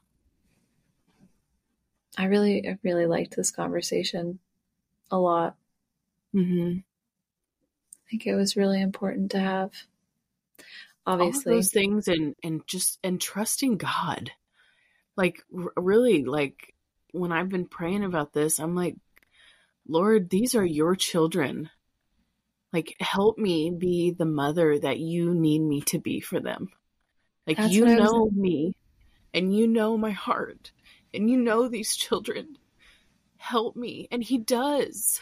I 2.16 2.24
really, 2.26 2.68
I 2.68 2.78
really 2.82 3.06
liked 3.06 3.36
this 3.36 3.50
conversation 3.50 4.38
a 5.10 5.18
lot. 5.18 5.56
Mhm. 6.34 6.82
I 6.82 8.10
think 8.10 8.26
it 8.26 8.34
was 8.34 8.56
really 8.56 8.80
important 8.80 9.30
to 9.32 9.40
have. 9.40 9.72
Obviously, 11.06 11.54
those 11.54 11.70
things 11.70 12.08
and 12.08 12.34
and 12.42 12.60
just 12.66 12.98
and 13.02 13.20
trusting 13.20 13.76
god. 13.78 14.30
Like 15.16 15.42
r- 15.56 15.72
really 15.76 16.24
like 16.24 16.74
when 17.12 17.32
i've 17.32 17.48
been 17.48 17.66
praying 17.66 18.04
about 18.04 18.32
this 18.32 18.60
i'm 18.60 18.76
like 18.76 18.94
lord 19.88 20.30
these 20.30 20.54
are 20.54 20.64
your 20.64 20.94
children. 20.94 21.68
Like 22.72 22.94
help 23.00 23.36
me 23.36 23.70
be 23.76 24.12
the 24.12 24.24
mother 24.26 24.78
that 24.78 25.00
you 25.00 25.34
need 25.34 25.58
me 25.58 25.80
to 25.86 25.98
be 25.98 26.20
for 26.20 26.38
them. 26.38 26.68
Like 27.46 27.56
That's 27.56 27.72
you 27.72 27.84
I 27.86 27.96
was- 27.96 28.12
know 28.12 28.30
me 28.32 28.74
and 29.34 29.52
you 29.54 29.66
know 29.66 29.98
my 29.98 30.12
heart 30.12 30.70
and 31.12 31.28
you 31.28 31.36
know 31.36 31.66
these 31.66 31.96
children. 31.96 32.56
Help 33.38 33.74
me. 33.74 34.06
And 34.12 34.22
he 34.22 34.38
does. 34.38 35.20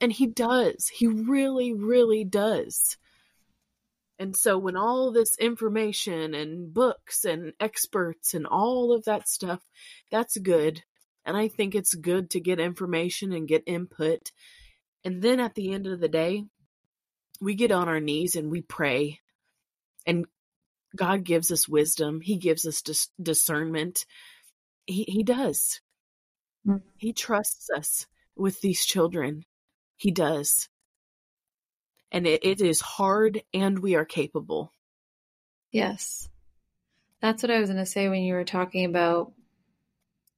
And 0.00 0.10
he 0.10 0.26
does. 0.26 0.88
He 0.88 1.06
really 1.06 1.74
really 1.74 2.24
does 2.24 2.96
and 4.24 4.34
so 4.34 4.56
when 4.56 4.74
all 4.74 5.12
this 5.12 5.36
information 5.38 6.32
and 6.32 6.72
books 6.72 7.26
and 7.26 7.52
experts 7.60 8.32
and 8.32 8.46
all 8.46 8.90
of 8.90 9.04
that 9.04 9.28
stuff, 9.28 9.60
that's 10.10 10.38
good. 10.38 10.82
And 11.26 11.36
I 11.36 11.48
think 11.48 11.74
it's 11.74 11.92
good 11.94 12.30
to 12.30 12.40
get 12.40 12.58
information 12.58 13.34
and 13.34 13.46
get 13.46 13.64
input. 13.66 14.32
And 15.04 15.20
then 15.20 15.40
at 15.40 15.54
the 15.54 15.74
end 15.74 15.86
of 15.86 16.00
the 16.00 16.08
day, 16.08 16.44
we 17.38 17.54
get 17.54 17.70
on 17.70 17.86
our 17.86 18.00
knees 18.00 18.34
and 18.34 18.50
we 18.50 18.62
pray. 18.62 19.20
And 20.06 20.24
God 20.96 21.22
gives 21.22 21.52
us 21.52 21.68
wisdom. 21.68 22.22
He 22.22 22.38
gives 22.38 22.66
us 22.66 22.80
dis- 22.80 23.10
discernment. 23.22 24.06
He, 24.86 25.04
he 25.06 25.22
does. 25.22 25.82
Mhm. 26.66 26.80
He 26.96 27.12
trusts 27.12 27.68
us 27.76 28.06
with 28.36 28.62
these 28.62 28.86
children. 28.86 29.44
He 29.98 30.10
does. 30.10 30.70
And 32.14 32.28
it, 32.28 32.44
it 32.44 32.60
is 32.60 32.80
hard 32.80 33.42
and 33.52 33.80
we 33.80 33.96
are 33.96 34.04
capable. 34.04 34.72
yes. 35.72 36.28
That's 37.20 37.42
what 37.42 37.50
I 37.50 37.58
was 37.58 37.68
going 37.68 37.80
to 37.82 37.86
say 37.86 38.08
when 38.08 38.22
you 38.22 38.34
were 38.34 38.44
talking 38.44 38.84
about 38.84 39.32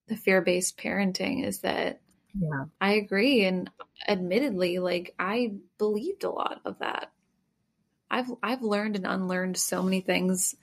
the 0.08 0.16
fear 0.16 0.40
based 0.40 0.78
parenting 0.78 1.44
is 1.44 1.60
that 1.60 2.00
Yeah. 2.34 2.64
I 2.80 2.92
agree. 2.94 3.44
And 3.44 3.70
admittedly, 4.08 4.78
like 4.78 5.14
I 5.18 5.56
believed 5.76 6.24
a 6.24 6.30
lot 6.30 6.62
of 6.64 6.78
that. 6.78 7.12
I've 8.10 8.30
I've 8.42 8.62
learned 8.62 8.96
and 8.96 9.06
unlearned 9.06 9.58
so 9.58 9.82
many 9.82 10.00
things 10.00 10.54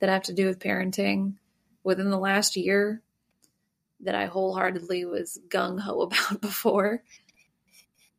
that 0.00 0.08
have 0.08 0.22
to 0.24 0.32
do 0.32 0.46
with 0.46 0.60
parenting 0.60 1.34
within 1.82 2.08
the 2.08 2.18
last 2.18 2.56
year 2.56 3.02
that 4.00 4.14
I 4.14 4.26
wholeheartedly 4.26 5.04
was 5.04 5.38
gung 5.48 5.78
ho 5.78 6.00
about 6.08 6.40
before. 6.40 7.02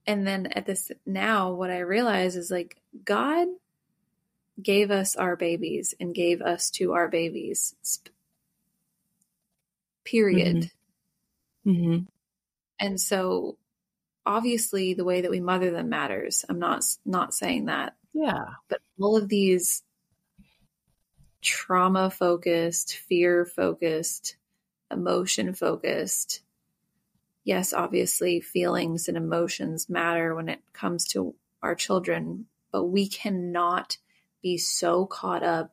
And 0.08 0.26
then 0.26 0.48
at 0.48 0.66
this 0.66 0.92
now, 1.06 1.52
what 1.52 1.70
I 1.70 1.80
realize 1.80 2.36
is 2.36 2.52
like 2.52 2.78
God 3.04 3.48
gave 4.62 4.92
us 4.92 5.16
our 5.16 5.36
babies 5.36 5.94
and 6.00 6.16
gave 6.16 6.42
us 6.42 6.70
to 6.72 6.94
our 6.94 7.08
babies. 7.08 7.76
Period. 10.04 10.72
Mm-hmm. 11.66 11.72
Mm-hmm. 11.72 12.04
And 12.80 13.02
so 13.02 13.58
obviously 14.26 14.94
the 14.94 15.04
way 15.04 15.22
that 15.22 15.32
we 15.32 15.40
mother 15.40 15.72
them 15.72 15.90
matters. 15.90 16.46
I'm 16.48 16.60
not 16.60 16.84
not 17.06 17.34
saying 17.34 17.66
that. 17.66 17.96
Yeah. 18.14 18.46
But 18.70 18.82
all 19.00 19.18
of 19.18 19.28
these 19.28 19.84
trauma 21.42 22.10
focused, 22.10 22.98
fear 22.98 23.46
focused, 23.46 24.38
emotion 24.92 25.54
focused. 25.54 26.42
Yes, 27.46 27.74
obviously 27.74 28.42
feelings 28.42 29.08
and 29.08 29.16
emotions 29.16 29.88
matter 29.88 30.36
when 30.36 30.50
it 30.50 30.62
comes 30.74 31.08
to 31.10 31.36
our 31.62 31.76
children, 31.76 32.48
but 32.72 32.86
we 32.86 33.08
cannot 33.08 33.98
be 34.42 34.58
so 34.58 35.06
caught 35.06 35.44
up 35.44 35.72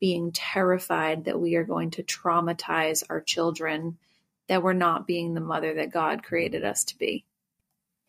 being 0.00 0.30
terrified 0.32 1.24
that 1.24 1.40
we 1.40 1.56
are 1.56 1.64
going 1.64 1.90
to 1.90 2.04
traumatize 2.04 3.02
our 3.10 3.20
children 3.20 3.98
that 4.46 4.62
we're 4.62 4.72
not 4.72 5.06
being 5.06 5.34
the 5.34 5.40
mother 5.40 5.74
that 5.74 5.92
God 5.92 6.22
created 6.22 6.64
us 6.64 6.84
to 6.84 6.96
be. 6.96 7.24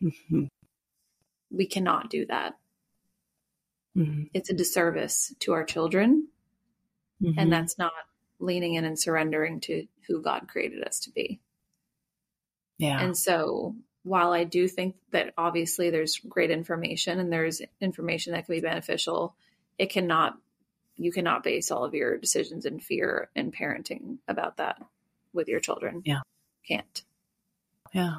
Mm-hmm. 0.02 0.46
We 1.52 1.66
cannot 1.66 2.12
do 2.12 2.28
that. 2.28 2.58
Mm-hmm. 3.98 4.26
It's 4.34 4.52
a 4.52 4.56
disservice 4.56 5.34
to 5.40 5.54
our 5.54 5.66
children. 5.66 6.28
Mm-hmm. 7.22 7.40
And 7.40 7.52
that's 7.52 7.78
not 7.78 7.92
leaning 8.40 8.76
in 8.76 8.86
and 8.86 8.98
surrendering 8.98 9.60
to 9.62 9.88
who 10.08 10.22
God 10.22 10.48
created 10.48 10.84
us 10.84 11.00
to 11.02 11.12
be. 11.12 11.40
Yeah. 12.80 13.00
And 13.00 13.16
so, 13.16 13.76
while 14.04 14.32
I 14.32 14.46
do 14.46 14.68
think 14.68 14.96
that 15.12 15.34
obviously 15.38 15.92
there's 15.92 16.18
great 16.18 16.50
information 16.50 17.20
and 17.20 17.32
there's 17.32 17.62
information 17.80 18.34
that 18.34 18.46
can 18.46 18.56
be 18.56 18.62
beneficial, 18.62 19.36
it 19.78 19.92
cannot, 19.92 20.38
you 20.96 21.12
cannot 21.12 21.44
base 21.44 21.70
all 21.70 21.84
of 21.84 21.94
your 21.94 22.18
decisions 22.18 22.66
in 22.66 22.80
fear 22.80 23.30
and 23.36 23.54
parenting 23.54 24.18
about 24.28 24.58
that 24.58 24.82
with 25.34 25.50
your 25.50 25.60
children. 25.60 26.02
Yeah. 26.06 26.22
Can't. 26.66 27.04
Yeah. 27.94 28.16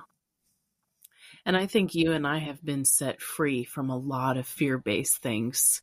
And 1.46 1.56
I 1.56 1.66
think 1.66 1.94
you 1.94 2.12
and 2.12 2.26
I 2.26 2.38
have 2.38 2.62
been 2.62 2.84
set 2.84 3.22
free 3.22 3.64
from 3.64 3.88
a 3.88 3.96
lot 3.96 4.36
of 4.36 4.46
fear 4.46 4.76
based 4.76 5.22
things. 5.22 5.80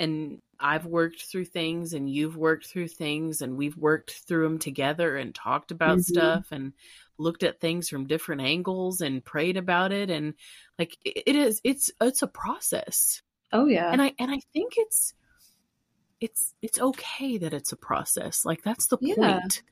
And 0.00 0.40
I've 0.58 0.86
worked 0.86 1.22
through 1.22 1.44
things, 1.44 1.92
and 1.92 2.10
you've 2.10 2.36
worked 2.36 2.66
through 2.66 2.88
things, 2.88 3.42
and 3.42 3.56
we've 3.56 3.76
worked 3.76 4.10
through 4.26 4.44
them 4.48 4.58
together 4.58 5.16
and 5.16 5.32
talked 5.34 5.70
about 5.70 5.98
Mhm. 5.98 6.04
stuff 6.04 6.46
and 6.50 6.72
looked 7.18 7.42
at 7.42 7.60
things 7.60 7.88
from 7.88 8.06
different 8.06 8.40
angles 8.40 9.02
and 9.02 9.22
prayed 9.24 9.58
about 9.58 9.92
it. 9.92 10.08
And 10.10 10.34
like 10.78 10.96
it 11.04 11.22
it 11.26 11.36
is, 11.36 11.60
it's, 11.64 11.90
it's 12.00 12.22
a 12.22 12.26
process. 12.26 13.20
Oh, 13.52 13.66
yeah. 13.66 13.90
And 13.92 14.00
I, 14.00 14.14
and 14.18 14.30
I 14.30 14.40
think 14.54 14.72
it's, 14.76 15.12
it's, 16.20 16.54
it's 16.62 16.80
okay 16.80 17.38
that 17.38 17.52
it's 17.52 17.72
a 17.72 17.76
process. 17.76 18.44
Like 18.44 18.62
that's 18.62 18.86
the 18.88 18.98
Yeah. 19.02 19.14
point. 19.16 19.62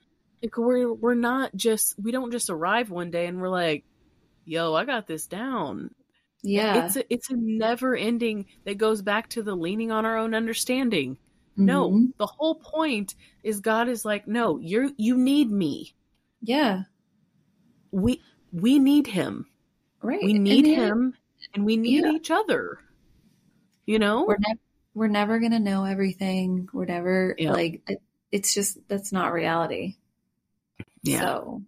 Like 0.42 0.56
we're, 0.58 0.92
we're 0.92 1.14
not 1.14 1.54
just, 1.56 1.94
we 1.98 2.12
don't 2.12 2.32
just 2.32 2.50
arrive 2.50 2.90
one 2.90 3.10
day 3.10 3.26
and 3.26 3.40
we're 3.40 3.48
like, 3.48 3.84
yo, 4.44 4.74
I 4.74 4.84
got 4.84 5.06
this 5.06 5.26
down. 5.26 5.90
Yeah. 6.42 6.86
It's 6.86 6.96
a, 6.96 7.12
it's 7.12 7.30
a 7.30 7.36
never 7.36 7.96
ending 7.96 8.46
that 8.64 8.78
goes 8.78 9.02
back 9.02 9.28
to 9.30 9.42
the 9.42 9.54
leaning 9.54 9.90
on 9.92 10.04
our 10.06 10.16
own 10.16 10.34
understanding. 10.34 11.18
No, 11.56 11.90
Mhm. 11.90 12.16
the 12.18 12.26
whole 12.26 12.54
point 12.56 13.14
is 13.42 13.60
God 13.60 13.88
is 13.88 14.04
like, 14.04 14.28
no, 14.28 14.58
you're 14.58 14.90
you 14.96 15.16
need 15.16 15.50
me. 15.50 15.94
Yeah. 16.40 16.82
We 17.90 18.22
we 18.52 18.78
need 18.78 19.06
him. 19.08 19.46
Right. 20.02 20.22
We 20.22 20.34
need 20.34 20.64
the- 20.66 20.74
him 20.74 21.14
and 21.54 21.64
we 21.64 21.76
need 21.76 22.04
Yeah. 22.04 22.12
each 22.12 22.30
other. 22.30 22.78
You 23.86 23.98
know? 23.98 24.24
We're 24.24 24.36
never, 24.38 24.60
we're 24.94 25.08
never 25.08 25.38
going 25.40 25.52
to 25.52 25.58
know 25.58 25.84
everything. 25.84 26.68
We're 26.72 26.84
never 26.84 27.34
Yeah. 27.38 27.52
like, 27.52 27.82
it, 27.88 28.02
it's 28.30 28.54
just, 28.54 28.78
that's 28.86 29.12
not 29.12 29.32
reality. 29.32 29.96
yeah. 31.02 31.20
So, 31.20 31.62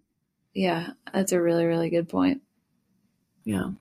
yeah, 0.53 0.91
that's 1.13 1.31
a 1.31 1.41
really, 1.41 1.65
really 1.65 1.89
good 1.89 2.07
point. 2.09 2.41
yeah. 3.43 3.71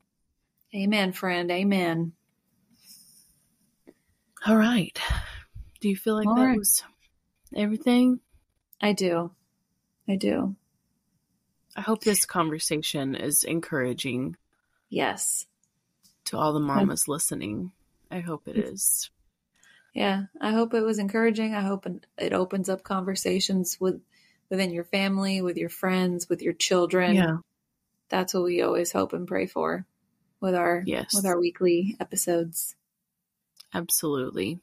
Amen, 0.74 1.12
friend. 1.12 1.50
Amen. 1.50 2.12
All 4.46 4.56
right. 4.56 4.98
Do 5.80 5.88
you 5.88 5.96
feel 5.96 6.14
like 6.14 6.26
All 6.28 6.36
that 6.36 6.44
right. 6.44 6.58
was 6.58 6.82
everything? 7.54 8.20
I 8.80 8.92
do. 8.92 9.32
I 10.08 10.16
do. 10.16 10.54
I 11.76 11.80
hope 11.82 12.02
this 12.02 12.26
conversation 12.26 13.14
is 13.14 13.44
encouraging 13.44 14.36
Yes. 14.88 15.46
to 16.26 16.38
all 16.38 16.52
the 16.52 16.60
mamas 16.60 17.06
listening. 17.08 17.72
I 18.10 18.20
hope 18.20 18.48
it 18.48 18.56
is. 18.56 19.10
Yeah. 19.94 20.24
I 20.40 20.52
hope 20.52 20.74
it 20.74 20.82
was 20.82 20.98
encouraging. 20.98 21.54
I 21.54 21.60
hope 21.60 21.86
it 22.18 22.32
opens 22.32 22.68
up 22.68 22.82
conversations 22.82 23.78
with 23.80 24.00
within 24.48 24.70
your 24.70 24.84
family, 24.84 25.42
with 25.42 25.56
your 25.56 25.68
friends, 25.68 26.28
with 26.28 26.42
your 26.42 26.52
children. 26.52 27.14
Yeah. 27.14 27.36
That's 28.08 28.34
what 28.34 28.42
we 28.44 28.62
always 28.62 28.90
hope 28.90 29.12
and 29.12 29.28
pray 29.28 29.46
for 29.46 29.86
with 30.40 30.54
our 30.54 30.82
Yes. 30.86 31.14
with 31.14 31.26
our 31.26 31.38
weekly 31.38 31.96
episodes. 32.00 32.76
Absolutely. 33.74 34.60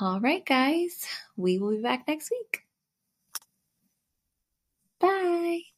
All 0.00 0.20
right, 0.20 0.44
guys. 0.46 1.06
We 1.36 1.58
will 1.58 1.70
be 1.76 1.82
back 1.82 2.06
next 2.08 2.30
week. 2.30 2.64
Bye. 5.00 5.69